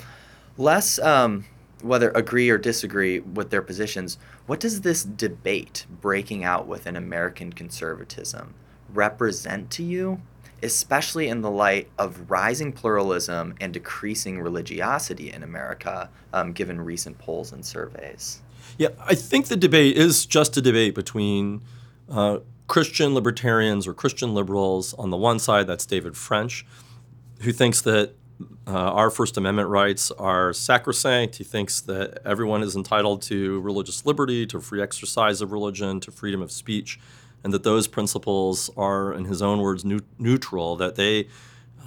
less 0.57 0.99
um, 0.99 1.45
whether 1.81 2.09
agree 2.11 2.49
or 2.49 2.57
disagree 2.57 3.19
with 3.19 3.49
their 3.49 3.61
positions, 3.61 4.17
what 4.45 4.59
does 4.59 4.81
this 4.81 5.03
debate 5.03 5.85
breaking 6.01 6.43
out 6.43 6.67
within 6.67 6.95
American 6.95 7.53
conservatism 7.53 8.53
represent 8.93 9.69
to 9.71 9.83
you, 9.83 10.21
especially 10.63 11.27
in 11.27 11.41
the 11.41 11.51
light 11.51 11.89
of 11.99 12.31
rising 12.31 12.71
pluralism 12.71 13.53
and 13.61 13.73
decreasing 13.73 14.41
religiosity 14.41 15.31
in 15.31 15.43
America, 15.43 16.09
um, 16.33 16.51
given 16.51 16.81
recent 16.81 17.17
polls 17.19 17.51
and 17.51 17.65
surveys? 17.65 18.41
Yeah, 18.77 18.89
I 18.99 19.15
think 19.15 19.47
the 19.47 19.57
debate 19.57 19.97
is 19.97 20.25
just 20.25 20.57
a 20.57 20.61
debate 20.61 20.95
between 20.95 21.61
uh, 22.09 22.39
Christian 22.67 23.13
libertarians 23.13 23.87
or 23.87 23.93
Christian 23.93 24.33
liberals 24.33 24.93
on 24.95 25.09
the 25.09 25.17
one 25.17 25.39
side, 25.39 25.67
that's 25.67 25.85
David 25.85 26.17
French, 26.17 26.65
who 27.41 27.51
thinks 27.51 27.81
that 27.81 28.13
uh, 28.67 28.71
our 28.71 29.09
First 29.09 29.37
Amendment 29.37 29.69
rights 29.69 30.11
are 30.11 30.53
sacrosanct. 30.53 31.37
He 31.37 31.43
thinks 31.43 31.81
that 31.81 32.19
everyone 32.25 32.61
is 32.61 32.75
entitled 32.75 33.21
to 33.23 33.59
religious 33.61 34.05
liberty, 34.05 34.45
to 34.47 34.59
free 34.59 34.81
exercise 34.81 35.41
of 35.41 35.51
religion, 35.51 35.99
to 36.01 36.11
freedom 36.11 36.41
of 36.41 36.51
speech, 36.51 36.99
and 37.43 37.53
that 37.53 37.63
those 37.63 37.87
principles 37.87 38.69
are, 38.75 39.13
in 39.13 39.25
his 39.25 39.41
own 39.41 39.59
words, 39.59 39.85
new, 39.85 40.01
neutral. 40.19 40.75
That 40.75 40.95
they 40.95 41.29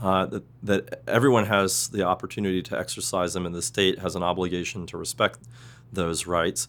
uh, 0.02 0.24
that, 0.26 0.44
that 0.62 1.02
everyone 1.06 1.44
has 1.44 1.88
the 1.88 2.02
opportunity 2.02 2.62
to 2.62 2.78
exercise 2.78 3.34
them, 3.34 3.44
and 3.44 3.54
the 3.54 3.62
state 3.62 3.98
has 3.98 4.16
an 4.16 4.22
obligation 4.22 4.86
to 4.86 4.96
respect 4.96 5.38
those 5.92 6.26
rights. 6.26 6.68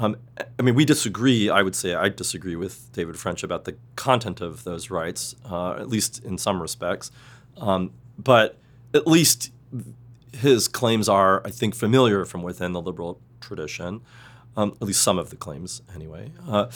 Um, 0.00 0.16
I 0.58 0.62
mean, 0.62 0.76
we 0.76 0.84
disagree. 0.84 1.50
I 1.50 1.62
would 1.62 1.74
say 1.74 1.94
I 1.94 2.08
disagree 2.08 2.54
with 2.54 2.90
David 2.92 3.18
French 3.18 3.42
about 3.42 3.64
the 3.64 3.76
content 3.96 4.40
of 4.40 4.62
those 4.62 4.90
rights, 4.90 5.34
uh, 5.44 5.72
at 5.72 5.88
least 5.88 6.24
in 6.24 6.38
some 6.38 6.62
respects. 6.62 7.10
Um, 7.56 7.90
but 8.16 8.56
at 8.94 9.08
least 9.08 9.52
his 10.32 10.68
claims 10.68 11.08
are, 11.08 11.42
I 11.44 11.50
think, 11.50 11.74
familiar 11.74 12.24
from 12.24 12.42
within 12.42 12.72
the 12.72 12.80
liberal 12.80 13.20
tradition, 13.40 14.00
um, 14.56 14.76
at 14.80 14.86
least 14.86 15.02
some 15.02 15.18
of 15.18 15.30
the 15.30 15.36
claims, 15.36 15.82
anyway. 15.92 16.30
Uh, 16.46 16.68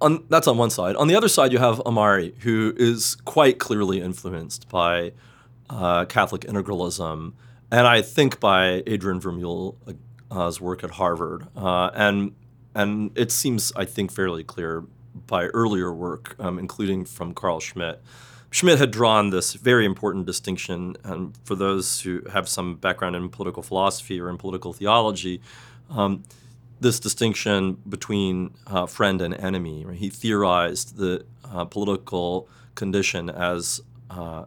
on, 0.00 0.24
that's 0.30 0.48
on 0.48 0.56
one 0.56 0.70
side. 0.70 0.96
On 0.96 1.06
the 1.06 1.14
other 1.14 1.28
side, 1.28 1.52
you 1.52 1.58
have 1.58 1.78
Ahmari, 1.80 2.34
who 2.40 2.74
is 2.78 3.16
quite 3.26 3.58
clearly 3.58 4.00
influenced 4.00 4.70
by 4.70 5.12
uh, 5.68 6.06
Catholic 6.06 6.42
integralism, 6.42 7.34
and 7.70 7.86
I 7.86 8.00
think 8.00 8.40
by 8.40 8.82
Adrian 8.86 9.20
Vermeule's 10.30 10.60
work 10.60 10.84
at 10.84 10.92
Harvard. 10.92 11.46
Uh, 11.56 11.90
and 11.94 12.34
and 12.74 13.10
it 13.16 13.32
seems, 13.32 13.72
I 13.74 13.84
think, 13.84 14.12
fairly 14.12 14.44
clear 14.44 14.84
by 15.26 15.46
earlier 15.46 15.92
work, 15.92 16.36
um, 16.38 16.58
including 16.58 17.04
from 17.04 17.34
Carl 17.34 17.58
Schmitt. 17.58 18.00
Schmitt 18.52 18.78
had 18.78 18.90
drawn 18.92 19.30
this 19.30 19.54
very 19.54 19.84
important 19.84 20.26
distinction, 20.26 20.96
and 21.04 21.36
for 21.44 21.56
those 21.56 22.00
who 22.02 22.22
have 22.32 22.48
some 22.48 22.76
background 22.76 23.16
in 23.16 23.28
political 23.28 23.62
philosophy 23.62 24.20
or 24.20 24.28
in 24.28 24.38
political 24.38 24.72
theology, 24.72 25.40
um, 25.88 26.22
this 26.80 27.00
distinction 27.00 27.78
between 27.88 28.54
uh, 28.66 28.86
friend 28.86 29.20
and 29.20 29.34
enemy. 29.34 29.84
Right? 29.84 29.98
He 29.98 30.10
theorized 30.10 30.96
the 30.96 31.24
uh, 31.44 31.64
political 31.64 32.48
condition 32.76 33.30
as 33.30 33.80
uh, 34.10 34.44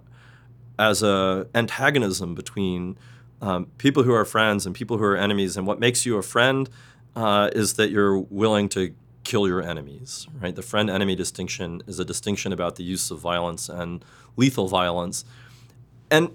as 0.79 1.03
a 1.03 1.47
antagonism 1.53 2.35
between 2.35 2.97
um, 3.43 3.65
people 3.77 4.03
who 4.03 4.13
are 4.13 4.25
friends 4.25 4.65
and 4.65 4.73
people 4.73 4.97
who 4.97 5.03
are 5.03 5.17
enemies. 5.17 5.57
And 5.57 5.67
what 5.67 5.79
makes 5.79 6.05
you 6.05 6.17
a 6.17 6.23
friend 6.23 6.69
uh, 7.15 7.49
is 7.53 7.73
that 7.73 7.91
you're 7.91 8.17
willing 8.17 8.69
to 8.69 8.95
kill 9.23 9.47
your 9.47 9.61
enemies. 9.61 10.27
Right? 10.41 10.55
The 10.55 10.61
friend-enemy 10.61 11.15
distinction 11.15 11.81
is 11.87 11.99
a 11.99 12.05
distinction 12.05 12.53
about 12.53 12.75
the 12.77 12.83
use 12.83 13.11
of 13.11 13.19
violence 13.19 13.67
and 13.67 14.03
lethal 14.37 14.67
violence. 14.67 15.25
And 16.09 16.29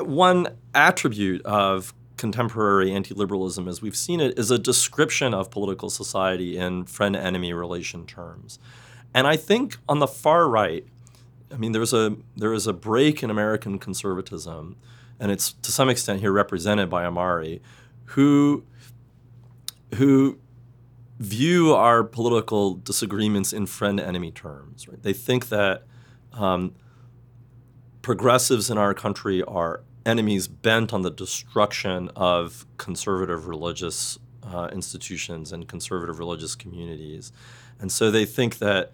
one 0.00 0.48
attribute 0.74 1.42
of 1.44 1.94
contemporary 2.16 2.92
anti-liberalism 2.92 3.68
as 3.68 3.80
we've 3.80 3.96
seen 3.96 4.20
it 4.20 4.36
is 4.36 4.50
a 4.50 4.58
description 4.58 5.32
of 5.34 5.50
political 5.50 5.88
society 5.88 6.56
in 6.56 6.84
friend-enemy 6.84 7.52
relation 7.52 8.06
terms. 8.06 8.58
And 9.14 9.26
I 9.26 9.36
think 9.36 9.76
on 9.88 10.00
the 10.00 10.08
far 10.08 10.48
right, 10.48 10.84
I 11.52 11.56
mean, 11.56 11.72
there's 11.72 11.94
a 11.94 12.16
there 12.36 12.52
is 12.52 12.66
a 12.66 12.72
break 12.72 13.22
in 13.22 13.30
American 13.30 13.78
conservatism, 13.78 14.76
and 15.20 15.32
it's 15.32 15.52
to 15.52 15.72
some 15.72 15.88
extent 15.88 16.20
here 16.20 16.32
represented 16.32 16.88
by 16.88 17.04
Ahmari, 17.04 17.60
who 18.06 18.64
who 19.94 20.38
view 21.18 21.74
our 21.74 22.04
political 22.04 22.74
disagreements 22.74 23.52
in 23.52 23.66
friend-enemy 23.66 24.30
terms. 24.30 24.86
Right? 24.86 25.02
They 25.02 25.12
think 25.12 25.48
that 25.48 25.82
um, 26.32 26.74
progressives 28.02 28.70
in 28.70 28.78
our 28.78 28.94
country 28.94 29.42
are 29.42 29.82
enemies 30.06 30.48
bent 30.48 30.92
on 30.92 31.02
the 31.02 31.10
destruction 31.10 32.10
of 32.16 32.66
conservative 32.76 33.48
religious 33.48 34.18
uh, 34.42 34.68
institutions 34.72 35.52
and 35.52 35.68
conservative 35.68 36.18
religious 36.18 36.54
communities. 36.54 37.32
And 37.80 37.92
so 37.92 38.10
they 38.10 38.24
think 38.24 38.58
that 38.58 38.92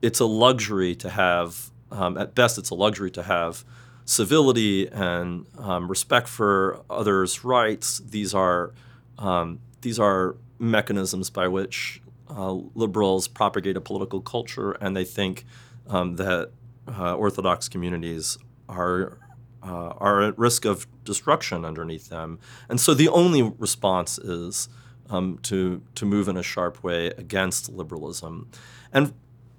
it's 0.00 0.20
a 0.20 0.26
luxury 0.26 0.94
to 0.96 1.10
have, 1.10 1.70
um, 1.90 2.16
at 2.16 2.34
best, 2.34 2.58
it's 2.58 2.70
a 2.70 2.74
luxury 2.74 3.10
to 3.12 3.22
have 3.22 3.64
civility 4.04 4.88
and 4.88 5.46
um, 5.58 5.88
respect 5.88 6.28
for 6.28 6.82
others' 6.88 7.44
rights. 7.44 8.00
These 8.00 8.34
are, 8.34 8.72
um, 9.18 9.60
these 9.80 9.98
are 9.98 10.36
mechanisms 10.58 11.30
by 11.30 11.48
which 11.48 12.02
uh, 12.28 12.52
liberals 12.74 13.28
propagate 13.28 13.76
a 13.76 13.80
political 13.80 14.20
culture, 14.20 14.72
and 14.72 14.96
they 14.96 15.04
think 15.04 15.44
um, 15.88 16.16
that 16.16 16.50
uh, 16.88 17.14
Orthodox 17.14 17.68
communities 17.68 18.38
are 18.68 19.18
uh, 19.62 19.94
are 19.98 20.22
at 20.22 20.38
risk 20.38 20.64
of 20.64 20.86
destruction 21.04 21.64
underneath 21.64 22.08
them. 22.08 22.38
And 22.68 22.80
so 22.80 22.94
the 22.94 23.08
only 23.08 23.42
response 23.42 24.18
is 24.18 24.68
um, 25.08 25.38
to, 25.42 25.82
to 25.94 26.06
move 26.06 26.28
in 26.28 26.36
a 26.36 26.42
sharp 26.42 26.82
way 26.82 27.08
against 27.18 27.68
liberalism. 27.68 28.50
And 28.92 29.12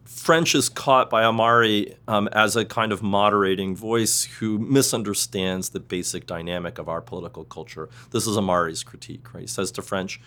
French 0.06 0.54
is 0.54 0.70
caught 0.70 1.10
by 1.10 1.24
Ahmari 1.24 1.96
um, 2.08 2.28
as 2.34 2.56
a 2.56 2.66
kind 2.66 2.92
of 2.92 3.02
moderating 3.02 3.76
voice 3.76 4.24
who 4.26 4.60
misunderstands 4.60 5.70
the 5.70 5.80
basic 5.80 6.26
dynamic 6.26 6.78
of 6.78 6.90
our 6.90 7.02
political 7.02 7.46
culture. 7.46 7.90
This 8.12 8.28
is 8.28 8.38
Ahmari's 8.38 8.84
critique, 8.84 9.34
right? 9.34 9.42
He 9.42 9.48
says 9.48 9.72
to 9.72 9.82
French, 9.82 10.20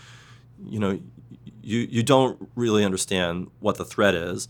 you 0.65 0.79
know, 0.79 1.01
you, 1.63 1.81
you 1.81 2.03
don't 2.03 2.49
really 2.55 2.85
understand 2.85 3.51
what 3.61 3.77
the 3.77 3.85
threat 3.85 4.15
is. 4.15 4.49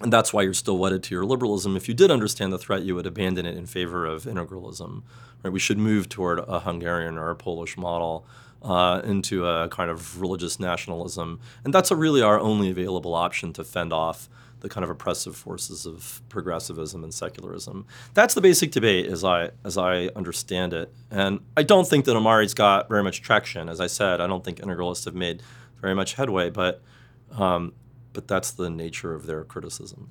And 0.00 0.12
that's 0.12 0.32
why 0.32 0.42
you're 0.42 0.54
still 0.54 0.78
wedded 0.78 1.02
to 1.04 1.14
your 1.14 1.24
liberalism. 1.24 1.76
If 1.76 1.88
you 1.88 1.94
did 1.94 2.10
understand 2.10 2.52
the 2.52 2.58
threat, 2.58 2.82
you 2.82 2.94
would 2.94 3.06
abandon 3.06 3.46
it 3.46 3.56
in 3.56 3.66
favor 3.66 4.06
of 4.06 4.24
integralism. 4.24 5.02
Right? 5.42 5.52
We 5.52 5.58
should 5.58 5.78
move 5.78 6.08
toward 6.08 6.38
a 6.38 6.60
Hungarian 6.60 7.18
or 7.18 7.30
a 7.30 7.36
Polish 7.36 7.76
model 7.76 8.24
uh, 8.62 9.00
into 9.04 9.46
a 9.46 9.68
kind 9.68 9.90
of 9.90 10.20
religious 10.20 10.58
nationalism. 10.58 11.40
And 11.64 11.72
that's 11.72 11.90
really 11.90 12.22
our 12.22 12.38
only 12.38 12.70
available 12.70 13.14
option 13.14 13.52
to 13.54 13.64
fend 13.64 13.92
off 13.92 14.28
the 14.60 14.68
kind 14.68 14.82
of 14.82 14.90
oppressive 14.90 15.36
forces 15.36 15.86
of 15.86 16.20
progressivism 16.28 17.04
and 17.04 17.14
secularism. 17.14 17.86
That's 18.14 18.34
the 18.34 18.40
basic 18.40 18.72
debate 18.72 19.06
as 19.06 19.24
I 19.24 19.50
as 19.64 19.78
I 19.78 20.08
understand 20.16 20.72
it. 20.72 20.92
And 21.10 21.40
I 21.56 21.62
don't 21.62 21.86
think 21.86 22.04
that 22.06 22.16
Ahmari's 22.16 22.54
got 22.54 22.88
very 22.88 23.02
much 23.02 23.22
traction. 23.22 23.68
As 23.68 23.80
I 23.80 23.86
said, 23.86 24.20
I 24.20 24.26
don't 24.26 24.44
think 24.44 24.58
integralists 24.58 25.04
have 25.04 25.14
made 25.14 25.42
very 25.80 25.94
much 25.94 26.14
headway, 26.14 26.50
but 26.50 26.82
um, 27.30 27.72
but 28.12 28.26
that's 28.26 28.50
the 28.50 28.68
nature 28.68 29.14
of 29.14 29.26
their 29.26 29.44
criticism. 29.44 30.08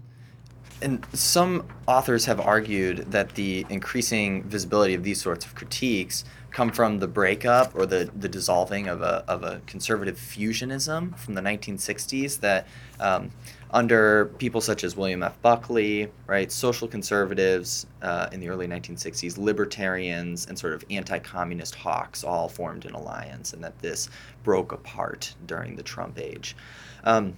And 0.81 1.05
some 1.13 1.67
authors 1.87 2.25
have 2.25 2.39
argued 2.39 3.11
that 3.11 3.33
the 3.35 3.65
increasing 3.69 4.43
visibility 4.43 4.93
of 4.93 5.03
these 5.03 5.19
sorts 5.19 5.45
of 5.45 5.55
critiques 5.55 6.23
come 6.51 6.71
from 6.71 6.99
the 6.99 7.07
breakup 7.07 7.75
or 7.75 7.85
the, 7.85 8.09
the 8.19 8.29
dissolving 8.29 8.87
of 8.87 9.01
a, 9.01 9.23
of 9.27 9.43
a 9.43 9.61
conservative 9.65 10.17
fusionism 10.17 11.17
from 11.17 11.33
the 11.33 11.41
1960s 11.41 12.39
that 12.39 12.67
um, 12.99 13.31
under 13.71 14.25
people 14.37 14.61
such 14.61 14.83
as 14.83 14.95
William 14.95 15.23
F. 15.23 15.39
Buckley, 15.41 16.09
right, 16.25 16.51
social 16.51 16.87
conservatives 16.87 17.85
uh, 18.01 18.29
in 18.31 18.39
the 18.39 18.49
early 18.49 18.67
1960s, 18.67 19.37
libertarians, 19.37 20.47
and 20.47 20.57
sort 20.57 20.73
of 20.73 20.83
anti-communist 20.89 21.75
hawks 21.75 22.23
all 22.23 22.47
formed 22.47 22.85
an 22.85 22.93
alliance, 22.93 23.53
and 23.53 23.63
that 23.63 23.77
this 23.79 24.09
broke 24.43 24.71
apart 24.71 25.33
during 25.45 25.75
the 25.75 25.83
Trump 25.83 26.17
age. 26.17 26.55
Um, 27.03 27.35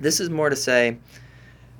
this 0.00 0.20
is 0.20 0.28
more 0.28 0.50
to 0.50 0.56
say, 0.56 0.98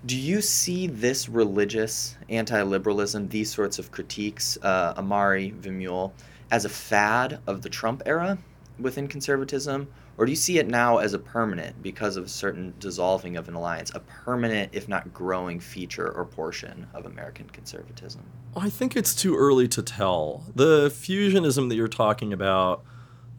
do 0.06 0.16
you 0.16 0.42
see 0.42 0.86
this 0.86 1.28
religious 1.28 2.16
anti-liberalism, 2.28 3.28
these 3.28 3.52
sorts 3.52 3.78
of 3.78 3.90
critiques, 3.90 4.58
uh, 4.62 4.94
Ahmari, 4.94 5.54
Vermeule, 5.60 6.12
as 6.50 6.64
a 6.64 6.68
fad 6.68 7.40
of 7.46 7.62
the 7.62 7.70
Trump 7.70 8.02
era 8.04 8.36
within 8.78 9.08
conservatism, 9.08 9.88
or 10.16 10.26
do 10.26 10.32
you 10.32 10.36
see 10.36 10.58
it 10.58 10.68
now 10.68 10.98
as 10.98 11.12
a 11.14 11.18
permanent 11.18 11.82
because 11.82 12.16
of 12.16 12.24
a 12.24 12.28
certain 12.28 12.74
dissolving 12.78 13.36
of 13.36 13.48
an 13.48 13.54
alliance, 13.54 13.90
a 13.94 14.00
permanent, 14.00 14.70
if 14.72 14.88
not 14.88 15.12
growing, 15.12 15.58
feature 15.58 16.10
or 16.10 16.24
portion 16.24 16.86
of 16.94 17.06
American 17.06 17.48
conservatism? 17.48 18.22
I 18.56 18.70
think 18.70 18.96
it's 18.96 19.14
too 19.14 19.36
early 19.36 19.66
to 19.68 19.82
tell. 19.82 20.44
The 20.54 20.88
fusionism 20.90 21.68
that 21.68 21.76
you're 21.76 21.88
talking 21.88 22.32
about, 22.32 22.84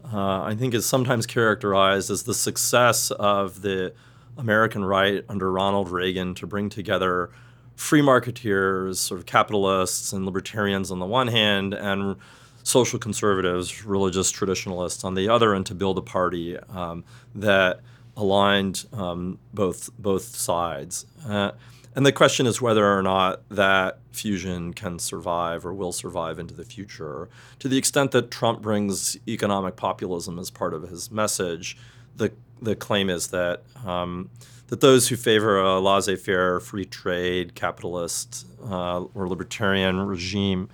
uh, 0.03 0.41
I 0.41 0.55
think, 0.55 0.73
is 0.73 0.85
sometimes 0.85 1.25
characterized 1.25 2.09
as 2.09 2.23
the 2.23 2.33
success 2.33 3.11
of 3.11 3.61
the 3.61 3.93
American 4.37 4.83
right 4.83 5.23
under 5.29 5.51
Ronald 5.51 5.89
Reagan 5.89 6.35
to 6.35 6.47
bring 6.47 6.69
together 6.69 7.29
free 7.75 8.01
marketeers, 8.01 8.97
sort 8.97 9.19
of 9.19 9.25
capitalists 9.25 10.13
and 10.13 10.25
libertarians 10.25 10.91
on 10.91 10.99
the 10.99 11.05
one 11.05 11.27
hand, 11.27 11.73
and 11.73 12.15
social 12.63 12.97
conservatives, 12.99 13.85
religious 13.85 14.31
traditionalists 14.31 15.03
on 15.03 15.13
the 15.13 15.29
other, 15.29 15.53
and 15.53 15.65
to 15.65 15.75
build 15.75 15.97
a 15.97 16.01
party 16.01 16.57
um, 16.69 17.03
that 17.33 17.81
aligned 18.17 18.85
um, 18.93 19.37
both 19.53 19.89
both 19.99 20.23
sides. 20.23 21.05
Uh, 21.27 21.51
and 21.95 22.05
the 22.05 22.11
question 22.11 22.45
is 22.45 22.61
whether 22.61 22.97
or 22.97 23.01
not 23.01 23.47
that 23.49 23.99
fusion 24.11 24.73
can 24.73 24.99
survive 24.99 25.65
or 25.65 25.73
will 25.73 25.93
survive 25.93 26.39
into 26.39 26.53
the 26.53 26.65
future. 26.65 27.29
To 27.59 27.69
the 27.69 27.77
extent 27.77 28.11
that 28.11 28.31
Trump 28.31 28.61
brings 28.61 29.17
economic 29.27 29.77
populism 29.77 30.37
as 30.37 30.49
part 30.49 30.73
of 30.73 30.83
his 30.83 31.09
message, 31.09 31.77
the 32.15 32.33
the 32.61 32.75
claim 32.75 33.09
is 33.09 33.27
that 33.27 33.63
um, 33.85 34.29
that 34.67 34.81
those 34.81 35.09
who 35.09 35.15
favor 35.15 35.59
a 35.59 35.79
laissez-faire, 35.79 36.59
free 36.59 36.85
trade, 36.85 37.53
capitalist 37.55 38.47
uh, 38.63 39.01
or 39.13 39.27
libertarian 39.27 39.99
regime, 40.01 40.69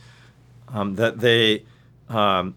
um, 0.69 0.95
that 0.95 1.19
they 1.19 1.65
um, 2.09 2.55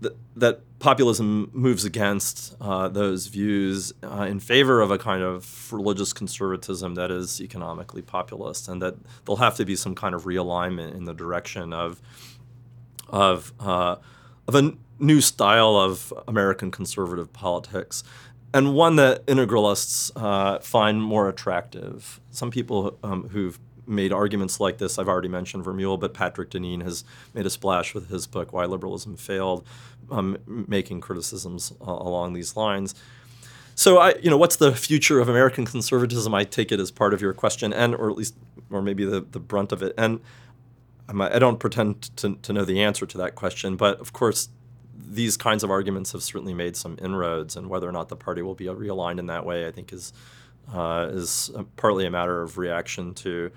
th- 0.00 0.14
that 0.36 0.60
populism 0.78 1.50
moves 1.52 1.84
against 1.84 2.54
uh, 2.60 2.86
those 2.88 3.26
views 3.26 3.92
uh, 4.04 4.26
in 4.28 4.38
favor 4.38 4.80
of 4.80 4.92
a 4.92 4.98
kind 4.98 5.22
of 5.22 5.72
religious 5.72 6.12
conservatism 6.12 6.94
that 6.94 7.10
is 7.10 7.40
economically 7.40 8.02
populist, 8.02 8.68
and 8.68 8.80
that 8.80 8.94
there'll 9.24 9.38
have 9.38 9.56
to 9.56 9.64
be 9.64 9.74
some 9.74 9.94
kind 9.94 10.14
of 10.14 10.24
realignment 10.24 10.94
in 10.94 11.04
the 11.04 11.14
direction 11.14 11.72
of 11.72 12.00
of 13.08 13.52
uh, 13.58 13.96
of 14.46 14.54
a 14.54 14.72
new 14.98 15.20
style 15.20 15.76
of 15.76 16.12
American 16.26 16.70
conservative 16.70 17.32
politics, 17.32 18.04
and 18.52 18.74
one 18.74 18.96
that 18.96 19.24
integralists 19.26 20.10
uh, 20.16 20.58
find 20.60 21.02
more 21.02 21.28
attractive. 21.28 22.20
Some 22.30 22.50
people 22.50 22.98
um, 23.02 23.28
who've 23.28 23.58
made 23.86 24.12
arguments 24.12 24.60
like 24.60 24.78
this, 24.78 24.98
I've 24.98 25.08
already 25.08 25.28
mentioned 25.28 25.64
Vermeule, 25.64 25.98
but 25.98 26.14
Patrick 26.14 26.50
Deneen 26.50 26.82
has 26.82 27.04
made 27.34 27.46
a 27.46 27.50
splash 27.50 27.94
with 27.94 28.10
his 28.10 28.26
book, 28.26 28.52
Why 28.52 28.66
Liberalism 28.66 29.16
Failed, 29.16 29.66
um, 30.10 30.38
making 30.46 31.00
criticisms 31.00 31.72
uh, 31.80 31.90
along 31.90 32.34
these 32.34 32.56
lines. 32.56 32.94
So 33.74 33.98
I, 33.98 34.14
you 34.16 34.28
know, 34.28 34.36
what's 34.36 34.56
the 34.56 34.74
future 34.74 35.20
of 35.20 35.28
American 35.28 35.64
conservatism? 35.64 36.34
I 36.34 36.44
take 36.44 36.72
it 36.72 36.80
as 36.80 36.90
part 36.90 37.14
of 37.14 37.20
your 37.20 37.32
question, 37.32 37.72
and 37.72 37.94
or 37.94 38.10
at 38.10 38.16
least, 38.16 38.34
or 38.70 38.82
maybe 38.82 39.04
the, 39.04 39.20
the 39.20 39.38
brunt 39.38 39.72
of 39.72 39.82
it. 39.82 39.94
And 39.96 40.20
I 41.08 41.38
don't 41.38 41.58
pretend 41.58 42.14
to, 42.16 42.34
to 42.34 42.52
know 42.52 42.64
the 42.64 42.82
answer 42.82 43.06
to 43.06 43.18
that 43.18 43.34
question, 43.34 43.76
but 43.76 43.98
of 44.00 44.12
course, 44.12 44.48
these 45.06 45.36
kinds 45.36 45.62
of 45.62 45.70
arguments 45.70 46.12
have 46.12 46.22
certainly 46.22 46.54
made 46.54 46.76
some 46.76 46.98
inroads, 47.00 47.56
and 47.56 47.68
whether 47.68 47.88
or 47.88 47.92
not 47.92 48.08
the 48.08 48.16
party 48.16 48.42
will 48.42 48.54
be 48.54 48.66
realigned 48.66 49.18
in 49.18 49.26
that 49.26 49.46
way, 49.46 49.66
I 49.66 49.70
think, 49.70 49.92
is 49.92 50.12
uh, 50.72 51.08
is 51.10 51.50
partly 51.76 52.04
a 52.04 52.10
matter 52.10 52.42
of 52.42 52.58
reaction 52.58 53.14
to 53.14 53.50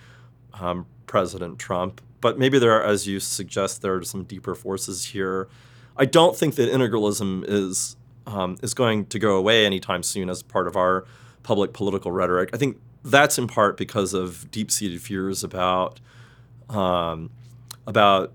um, 0.53 0.85
President 1.07 1.59
Trump. 1.59 2.01
But 2.21 2.37
maybe 2.37 2.59
there 2.59 2.71
are, 2.71 2.83
as 2.83 3.07
you 3.07 3.19
suggest, 3.19 3.81
there 3.81 3.95
are 3.95 4.03
some 4.03 4.23
deeper 4.23 4.55
forces 4.55 5.05
here. 5.05 5.49
I 5.97 6.05
don't 6.05 6.37
think 6.37 6.55
that 6.55 6.71
integralism 6.71 7.43
is 7.47 7.95
um, 8.27 8.57
is 8.61 8.73
going 8.73 9.07
to 9.07 9.19
go 9.19 9.35
away 9.35 9.65
anytime 9.65 10.03
soon 10.03 10.29
as 10.29 10.43
part 10.43 10.67
of 10.67 10.75
our 10.75 11.05
public 11.43 11.73
political 11.73 12.11
rhetoric. 12.11 12.51
I 12.53 12.57
think 12.57 12.77
that's 13.03 13.39
in 13.39 13.47
part 13.47 13.77
because 13.77 14.13
of 14.13 14.49
deep-seated 14.51 15.01
fears 15.01 15.43
about 15.43 15.99
um, 16.69 17.31
about 17.87 18.31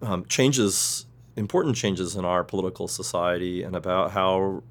um, 0.00 0.24
changes, 0.26 1.06
important 1.38 1.76
changes 1.76 2.16
in 2.16 2.24
our 2.24 2.44
political 2.44 2.88
society, 2.88 3.62
and 3.62 3.74
about 3.76 4.10
how 4.10 4.62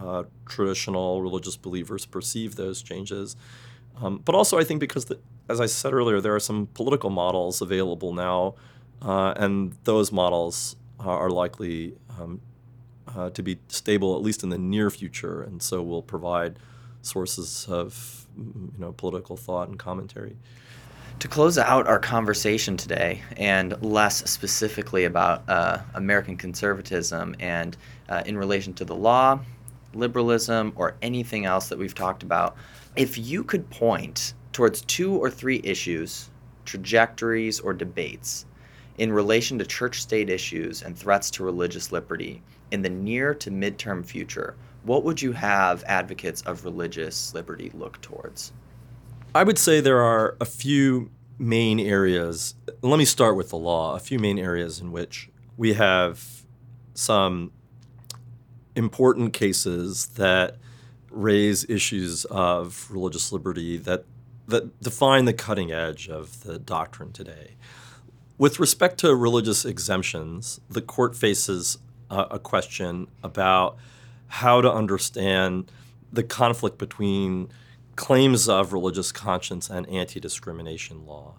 uh, 0.00 0.24
traditional 0.46 1.20
religious 1.22 1.56
believers 1.56 2.06
perceive 2.06 2.56
those 2.56 2.82
changes. 2.82 3.36
Um, 4.00 4.22
but 4.24 4.34
also, 4.34 4.58
I 4.58 4.64
think 4.64 4.80
because, 4.80 5.06
the, 5.06 5.18
as 5.48 5.60
I 5.60 5.66
said 5.66 5.92
earlier, 5.92 6.20
there 6.20 6.34
are 6.34 6.40
some 6.40 6.68
political 6.74 7.10
models 7.10 7.60
available 7.60 8.12
now, 8.12 8.54
uh, 9.02 9.34
and 9.36 9.76
those 9.84 10.10
models 10.12 10.76
are 10.98 11.30
likely 11.30 11.94
um, 12.18 12.40
uh, 13.14 13.30
to 13.30 13.42
be 13.42 13.58
stable 13.68 14.14
at 14.16 14.22
least 14.22 14.42
in 14.42 14.48
the 14.48 14.58
near 14.58 14.90
future, 14.90 15.42
and 15.42 15.62
so 15.62 15.82
will 15.82 16.02
provide 16.02 16.58
sources 17.02 17.66
of 17.68 18.26
you 18.36 18.72
know 18.78 18.92
political 18.92 19.36
thought 19.36 19.68
and 19.68 19.78
commentary. 19.78 20.36
To 21.22 21.28
close 21.28 21.56
out 21.56 21.86
our 21.86 22.00
conversation 22.00 22.76
today, 22.76 23.22
and 23.36 23.80
less 23.80 24.28
specifically 24.28 25.04
about 25.04 25.48
uh, 25.48 25.78
American 25.94 26.36
conservatism 26.36 27.36
and 27.38 27.76
uh, 28.08 28.24
in 28.26 28.36
relation 28.36 28.74
to 28.74 28.84
the 28.84 28.96
law, 28.96 29.38
liberalism, 29.94 30.72
or 30.74 30.96
anything 31.00 31.44
else 31.44 31.68
that 31.68 31.78
we've 31.78 31.94
talked 31.94 32.24
about, 32.24 32.56
if 32.96 33.16
you 33.16 33.44
could 33.44 33.70
point 33.70 34.34
towards 34.52 34.80
two 34.80 35.14
or 35.14 35.30
three 35.30 35.60
issues, 35.62 36.28
trajectories, 36.64 37.60
or 37.60 37.72
debates 37.72 38.44
in 38.98 39.12
relation 39.12 39.60
to 39.60 39.64
church 39.64 40.02
state 40.02 40.28
issues 40.28 40.82
and 40.82 40.98
threats 40.98 41.30
to 41.30 41.44
religious 41.44 41.92
liberty 41.92 42.42
in 42.72 42.82
the 42.82 42.90
near 42.90 43.32
to 43.32 43.52
midterm 43.52 44.04
future, 44.04 44.56
what 44.82 45.04
would 45.04 45.22
you 45.22 45.30
have 45.30 45.84
advocates 45.86 46.42
of 46.42 46.64
religious 46.64 47.32
liberty 47.32 47.70
look 47.74 48.00
towards? 48.00 48.52
I 49.34 49.44
would 49.44 49.58
say 49.58 49.80
there 49.80 50.02
are 50.02 50.36
a 50.40 50.44
few 50.44 51.10
main 51.38 51.80
areas. 51.80 52.54
Let 52.82 52.98
me 52.98 53.06
start 53.06 53.34
with 53.34 53.48
the 53.48 53.56
law, 53.56 53.96
a 53.96 53.98
few 53.98 54.18
main 54.18 54.38
areas 54.38 54.78
in 54.78 54.92
which 54.92 55.30
we 55.56 55.72
have 55.74 56.42
some 56.94 57.50
important 58.76 59.32
cases 59.32 60.06
that 60.16 60.56
raise 61.10 61.68
issues 61.68 62.26
of 62.26 62.86
religious 62.90 63.32
liberty 63.32 63.76
that 63.78 64.04
that 64.48 64.80
define 64.82 65.24
the 65.24 65.32
cutting 65.32 65.70
edge 65.70 66.08
of 66.08 66.42
the 66.42 66.58
doctrine 66.58 67.12
today. 67.12 67.52
With 68.36 68.58
respect 68.58 68.98
to 68.98 69.14
religious 69.14 69.64
exemptions, 69.64 70.60
the 70.68 70.82
court 70.82 71.16
faces 71.16 71.78
a, 72.10 72.26
a 72.32 72.38
question 72.38 73.06
about 73.22 73.76
how 74.26 74.60
to 74.60 74.70
understand 74.70 75.70
the 76.12 76.22
conflict 76.22 76.76
between 76.76 77.48
claims 77.96 78.48
of 78.48 78.72
religious 78.72 79.12
conscience 79.12 79.68
and 79.70 79.88
anti-discrimination 79.88 81.06
law. 81.06 81.34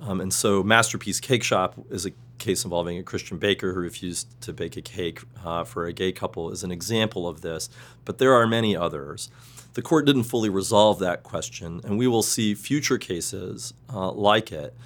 Um, 0.00 0.20
and 0.20 0.32
so, 0.32 0.62
Masterpiece 0.62 1.20
Cakeshop 1.20 1.92
is 1.92 2.06
a 2.06 2.10
case 2.38 2.64
involving 2.64 2.98
a 2.98 3.02
Christian 3.04 3.38
baker 3.38 3.72
who 3.72 3.80
refused 3.80 4.40
to 4.40 4.52
bake 4.52 4.76
a 4.76 4.82
cake 4.82 5.20
uh, 5.44 5.62
for 5.62 5.86
a 5.86 5.92
gay 5.92 6.10
couple, 6.10 6.50
is 6.50 6.64
an 6.64 6.72
example 6.72 7.28
of 7.28 7.40
this. 7.40 7.70
But 8.04 8.18
there 8.18 8.34
are 8.34 8.46
many 8.46 8.76
others. 8.76 9.30
The 9.74 9.82
court 9.82 10.04
didn't 10.04 10.24
fully 10.24 10.50
resolve 10.50 10.98
that 10.98 11.22
question, 11.22 11.80
and 11.84 11.98
we 11.98 12.08
will 12.08 12.22
see 12.22 12.54
future 12.54 12.98
cases 12.98 13.74
uh, 13.92 14.10
like 14.10 14.50
it. 14.50 14.76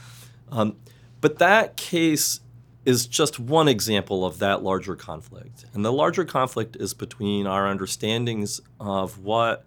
Um, 0.51 0.77
but 1.21 1.39
that 1.39 1.77
case 1.77 2.41
is 2.85 3.07
just 3.07 3.41
one 3.41 3.67
example 3.67 4.25
of 4.25 4.39
that 4.39 4.63
larger 4.63 4.95
conflict. 4.95 5.65
And 5.73 5.85
the 5.85 5.93
larger 5.93 6.25
conflict 6.25 6.77
is 6.77 6.95
between 6.95 7.47
our 7.47 7.67
understandings 7.67 8.61
of 8.79 9.19
what 9.19 9.65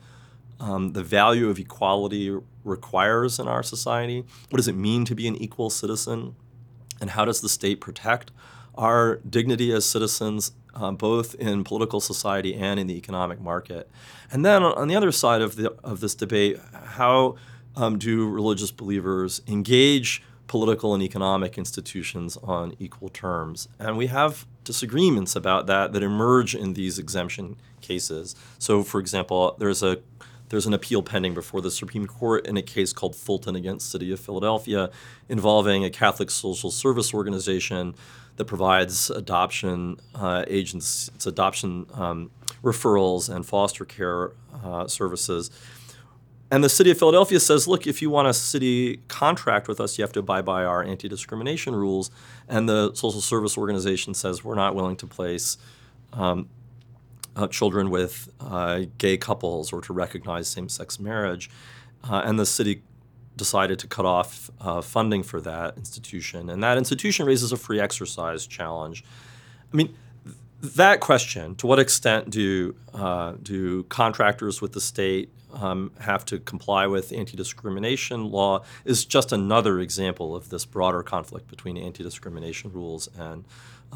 um, 0.60 0.94
the 0.94 1.04
value 1.04 1.50
of 1.50 1.58
equality 1.60 2.36
requires 2.64 3.40
in 3.40 3.48
our 3.48 3.64
society. 3.64 4.26
What 4.50 4.58
does 4.58 4.68
it 4.68 4.76
mean 4.76 5.06
to 5.06 5.16
be 5.16 5.28
an 5.28 5.36
equal 5.36 5.70
citizen? 5.70 6.36
And 7.02 7.12
how 7.12 7.26
does 7.26 7.42
the 7.42 7.50
state 7.50 7.80
protect 7.80 8.32
our 8.76 9.18
dignity 9.18 9.72
as 9.72 9.86
citizens, 9.86 10.52
uh, 10.76 10.92
both 10.92 11.36
in 11.36 11.64
political 11.64 12.00
society 12.02 12.54
and 12.56 12.80
in 12.80 12.88
the 12.88 12.98
economic 12.98 13.40
market? 13.40 13.90
And 14.32 14.46
then 14.46 14.64
on 14.64 14.88
the 14.88 14.96
other 14.96 15.12
side 15.12 15.42
of, 15.42 15.56
the, 15.56 15.72
of 15.84 16.02
this 16.02 16.14
debate, 16.14 16.60
how 16.74 17.36
um, 17.76 17.98
do 17.98 18.30
religious 18.30 18.72
believers 18.72 19.42
engage 19.48 20.22
political 20.48 20.94
and 20.94 21.04
economic 21.04 21.58
institutions 21.58 22.38
on 22.38 22.76
equal 22.80 23.10
terms? 23.10 23.70
And 23.80 23.98
we 23.98 24.08
have 24.08 24.46
disagreements 24.66 25.36
about 25.36 25.68
that 25.68 25.94
that 25.94 26.04
emerge 26.04 26.54
in 26.54 26.74
these 26.74 27.00
exemption 27.00 27.56
cases. 27.82 28.36
So, 28.60 28.84
for 28.84 29.00
example, 29.00 29.56
there's 29.58 29.82
a 29.82 30.00
there's 30.50 30.66
an 30.66 30.74
appeal 30.74 31.02
pending 31.02 31.34
before 31.34 31.62
the 31.62 31.72
Supreme 31.72 32.08
Court 32.08 32.46
in 32.46 32.58
a 32.58 32.62
case 32.62 32.92
called 32.92 33.16
Fulton 33.16 33.56
against 33.56 33.92
City 33.92 34.12
of 34.12 34.20
Philadelphia 34.20 34.90
involving 35.30 35.86
a 35.86 35.90
Catholic 35.90 36.30
social 36.30 36.72
service 36.72 37.14
organization 37.14 37.96
that 38.36 38.46
provides 38.46 39.10
adoption 39.10 40.00
uh, 40.16 40.44
agents, 40.48 41.12
it's 41.14 41.28
adoption 41.28 41.86
um, 41.94 42.32
referrals 42.64 43.34
and 43.34 43.46
foster 43.46 43.86
care 43.86 44.32
uh, 44.64 44.88
services. 44.88 45.52
And 46.52 46.64
the 46.64 46.70
city 46.70 46.90
of 46.90 46.98
Philadelphia 46.98 47.40
says, 47.40 47.68
look, 47.68 47.86
if 47.86 48.02
you 48.02 48.10
want 48.10 48.28
a 48.28 48.34
city 48.34 48.98
contract 49.08 49.68
with 49.68 49.80
us, 49.80 49.98
you 49.98 50.04
have 50.04 50.12
to 50.14 50.20
abide 50.20 50.46
by 50.46 50.64
our 50.64 50.84
anti 50.84 51.08
discrimination 51.08 51.76
rules. 51.76 52.10
And 52.48 52.68
the 52.68 52.94
social 52.96 53.22
service 53.22 53.56
organization 53.56 54.16
says, 54.16 54.44
we're 54.44 54.56
not 54.56 54.74
willing 54.74 54.96
to 54.98 55.06
place 55.06 55.58
um, 56.12 56.50
uh, 57.36 57.48
children 57.48 57.90
with 57.90 58.30
uh, 58.40 58.82
gay 58.98 59.18
couples 59.18 59.72
or 59.72 59.82
to 59.82 59.94
recognize 59.94 60.48
same 60.48 60.70
sex 60.70 61.00
marriage. 61.00 61.50
Uh, 62.04 62.22
and 62.26 62.40
the 62.40 62.46
city 62.46 62.82
decided 63.36 63.80
to 63.80 63.88
cut 63.88 64.06
off 64.06 64.52
uh, 64.62 64.82
funding 64.82 65.24
for 65.24 65.42
that 65.42 65.78
institution. 65.78 66.50
And 66.50 66.62
that 66.64 66.78
institution 66.78 67.26
raises 67.26 67.52
a 67.52 67.58
free 67.58 67.80
exercise 67.80 68.46
challenge. 68.46 69.04
I 69.74 69.76
mean, 69.76 69.96
th- 70.24 70.36
that 70.76 71.00
question 71.00 71.56
to 71.56 71.68
what 71.68 71.80
extent 71.80 72.30
do, 72.30 72.76
uh, 72.94 73.34
do 73.42 73.84
contractors 73.84 74.62
with 74.62 74.74
the 74.74 74.82
state 74.82 75.30
um, 75.54 75.92
have 76.00 76.26
to 76.26 76.40
comply 76.40 76.86
with 76.88 77.12
anti 77.12 77.36
discrimination 77.36 78.30
law 78.30 78.64
is 78.86 79.06
just 79.06 79.32
another 79.32 79.80
example 79.80 80.36
of 80.36 80.50
this 80.50 80.66
broader 80.66 81.02
conflict 81.04 81.48
between 81.48 81.78
anti 81.78 82.04
discrimination 82.04 82.72
rules 82.72 83.10
and 83.18 83.46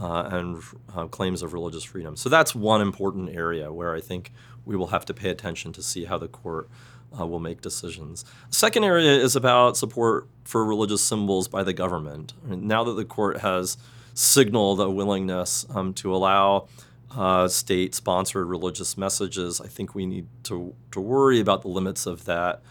uh, 0.01 0.29
and 0.31 0.61
uh, 0.95 1.07
claims 1.07 1.41
of 1.41 1.53
religious 1.53 1.83
freedom. 1.83 2.15
So 2.15 2.29
that's 2.29 2.55
one 2.55 2.81
important 2.81 3.29
area 3.29 3.71
where 3.71 3.95
I 3.95 4.01
think 4.01 4.31
we 4.65 4.75
will 4.75 4.87
have 4.87 5.05
to 5.05 5.13
pay 5.13 5.29
attention 5.29 5.73
to 5.73 5.83
see 5.83 6.05
how 6.05 6.17
the 6.17 6.27
court 6.27 6.69
uh, 7.17 7.27
will 7.27 7.39
make 7.39 7.61
decisions. 7.61 8.25
Second 8.49 8.83
area 8.83 9.11
is 9.11 9.35
about 9.35 9.77
support 9.77 10.27
for 10.43 10.65
religious 10.65 11.03
symbols 11.03 11.47
by 11.47 11.63
the 11.63 11.73
government. 11.73 12.33
Now 12.45 12.83
that 12.83 12.93
the 12.93 13.05
court 13.05 13.41
has 13.41 13.77
signaled 14.13 14.79
a 14.79 14.89
willingness 14.89 15.65
um, 15.73 15.93
to 15.95 16.15
allow 16.15 16.67
uh, 17.15 17.47
state 17.47 17.93
sponsored 17.93 18.47
religious 18.47 18.97
messages, 18.97 19.61
I 19.61 19.67
think 19.67 19.93
we 19.93 20.05
need 20.05 20.27
to, 20.45 20.73
to 20.91 20.99
worry 20.99 21.39
about 21.39 21.61
the 21.61 21.67
limits 21.67 22.05
of 22.05 22.25
that 22.25 22.61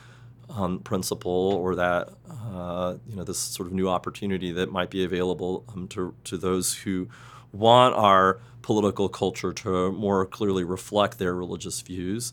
um, 0.55 0.79
principle 0.81 1.55
or 1.55 1.75
that 1.75 2.11
uh, 2.31 2.95
you 3.09 3.17
know 3.17 3.25
this 3.25 3.39
sort 3.39 3.67
of 3.67 3.73
new 3.73 3.89
opportunity 3.89 4.53
that 4.53 4.71
might 4.71 4.91
be 4.91 5.05
available 5.05 5.65
um, 5.73 5.89
to 5.89 6.15
to 6.25 6.37
those 6.37 6.75
who 6.75 7.09
want 7.53 7.95
our 7.95 8.41
political 8.63 9.09
culture 9.09 9.53
to 9.53 9.93
more 9.93 10.25
clearly 10.25 10.65
reflect 10.65 11.19
their 11.19 11.35
religious 11.35 11.81
views. 11.81 12.33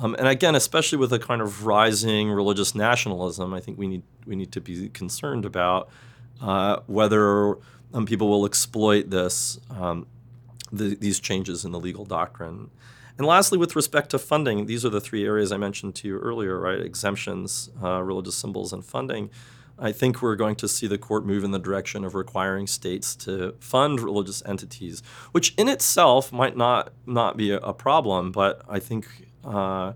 Um, 0.00 0.14
and 0.18 0.28
again, 0.28 0.54
especially 0.54 0.98
with 0.98 1.12
a 1.12 1.18
kind 1.18 1.40
of 1.40 1.66
rising 1.66 2.30
religious 2.30 2.74
nationalism, 2.74 3.52
I 3.52 3.60
think 3.60 3.78
we 3.78 3.88
need 3.88 4.02
we 4.26 4.36
need 4.36 4.52
to 4.52 4.60
be 4.60 4.88
concerned 4.90 5.44
about 5.44 5.88
uh, 6.40 6.80
whether 6.86 7.56
um, 7.92 8.06
people 8.06 8.28
will 8.28 8.46
exploit 8.46 9.10
this 9.10 9.58
um, 9.70 10.06
the, 10.70 10.94
these 10.96 11.18
changes 11.18 11.64
in 11.64 11.72
the 11.72 11.80
legal 11.80 12.04
doctrine. 12.04 12.70
And 13.18 13.26
lastly, 13.26 13.58
with 13.58 13.74
respect 13.74 14.10
to 14.10 14.18
funding, 14.18 14.66
these 14.66 14.84
are 14.84 14.88
the 14.88 15.00
three 15.00 15.24
areas 15.24 15.50
I 15.50 15.56
mentioned 15.56 15.96
to 15.96 16.08
you 16.08 16.18
earlier, 16.18 16.58
right? 16.58 16.80
Exemptions, 16.80 17.68
uh, 17.82 18.00
religious 18.00 18.36
symbols, 18.36 18.72
and 18.72 18.84
funding. 18.84 19.30
I 19.76 19.90
think 19.92 20.22
we're 20.22 20.36
going 20.36 20.56
to 20.56 20.68
see 20.68 20.86
the 20.86 20.98
court 20.98 21.26
move 21.26 21.42
in 21.44 21.50
the 21.50 21.58
direction 21.58 22.04
of 22.04 22.14
requiring 22.14 22.66
states 22.68 23.16
to 23.16 23.54
fund 23.60 24.00
religious 24.00 24.42
entities, 24.46 25.02
which 25.32 25.52
in 25.56 25.68
itself 25.68 26.32
might 26.32 26.56
not 26.56 26.92
not 27.06 27.36
be 27.36 27.50
a, 27.50 27.58
a 27.58 27.72
problem, 27.72 28.32
but 28.32 28.62
I 28.68 28.78
think 28.78 29.06
uh, 29.44 29.92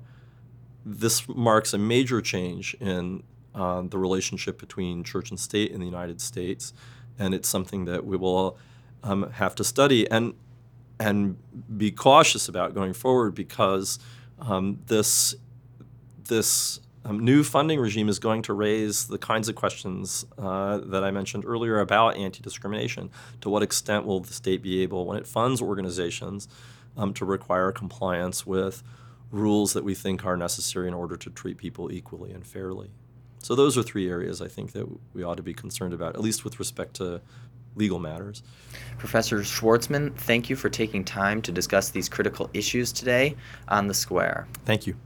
this 0.84 1.28
marks 1.28 1.72
a 1.72 1.78
major 1.78 2.20
change 2.20 2.74
in 2.80 3.22
uh, 3.54 3.82
the 3.82 3.98
relationship 3.98 4.58
between 4.58 5.04
church 5.04 5.30
and 5.30 5.38
state 5.38 5.70
in 5.70 5.80
the 5.80 5.86
United 5.86 6.20
States, 6.20 6.72
and 7.18 7.34
it's 7.34 7.48
something 7.48 7.84
that 7.86 8.04
we 8.04 8.16
will 8.16 8.56
um, 9.02 9.30
have 9.32 9.54
to 9.56 9.64
study. 9.64 10.08
And 10.10 10.34
and 10.98 11.36
be 11.76 11.90
cautious 11.90 12.48
about 12.48 12.74
going 12.74 12.92
forward 12.92 13.34
because 13.34 13.98
um, 14.40 14.78
this 14.86 15.34
this 16.24 16.80
um, 17.04 17.18
new 17.18 17.42
funding 17.42 17.80
regime 17.80 18.08
is 18.08 18.18
going 18.18 18.42
to 18.42 18.52
raise 18.52 19.08
the 19.08 19.18
kinds 19.18 19.48
of 19.48 19.56
questions 19.56 20.24
uh, 20.38 20.78
that 20.78 21.02
I 21.02 21.10
mentioned 21.10 21.44
earlier 21.44 21.80
about 21.80 22.16
anti 22.16 22.40
discrimination. 22.40 23.10
To 23.40 23.50
what 23.50 23.62
extent 23.62 24.06
will 24.06 24.20
the 24.20 24.32
state 24.32 24.62
be 24.62 24.82
able, 24.82 25.06
when 25.06 25.18
it 25.18 25.26
funds 25.26 25.60
organizations, 25.60 26.48
um, 26.96 27.12
to 27.14 27.24
require 27.24 27.72
compliance 27.72 28.46
with 28.46 28.82
rules 29.30 29.72
that 29.72 29.82
we 29.82 29.94
think 29.94 30.24
are 30.24 30.36
necessary 30.36 30.86
in 30.86 30.94
order 30.94 31.16
to 31.16 31.30
treat 31.30 31.56
people 31.56 31.90
equally 31.90 32.30
and 32.30 32.46
fairly? 32.46 32.92
So, 33.40 33.56
those 33.56 33.76
are 33.76 33.82
three 33.82 34.08
areas 34.08 34.40
I 34.40 34.46
think 34.46 34.70
that 34.72 34.86
we 35.12 35.24
ought 35.24 35.36
to 35.38 35.42
be 35.42 35.54
concerned 35.54 35.92
about, 35.92 36.14
at 36.14 36.20
least 36.20 36.44
with 36.44 36.60
respect 36.60 36.94
to 36.94 37.20
legal 37.76 37.98
matters. 37.98 38.42
Professor 38.98 39.40
Schwartzman, 39.40 40.14
thank 40.14 40.50
you 40.50 40.56
for 40.56 40.68
taking 40.68 41.04
time 41.04 41.42
to 41.42 41.52
discuss 41.52 41.90
these 41.90 42.08
critical 42.08 42.50
issues 42.54 42.92
today 42.92 43.36
on 43.68 43.88
the 43.88 43.94
Square. 43.94 44.46
Thank 44.64 44.86
you. 44.86 44.96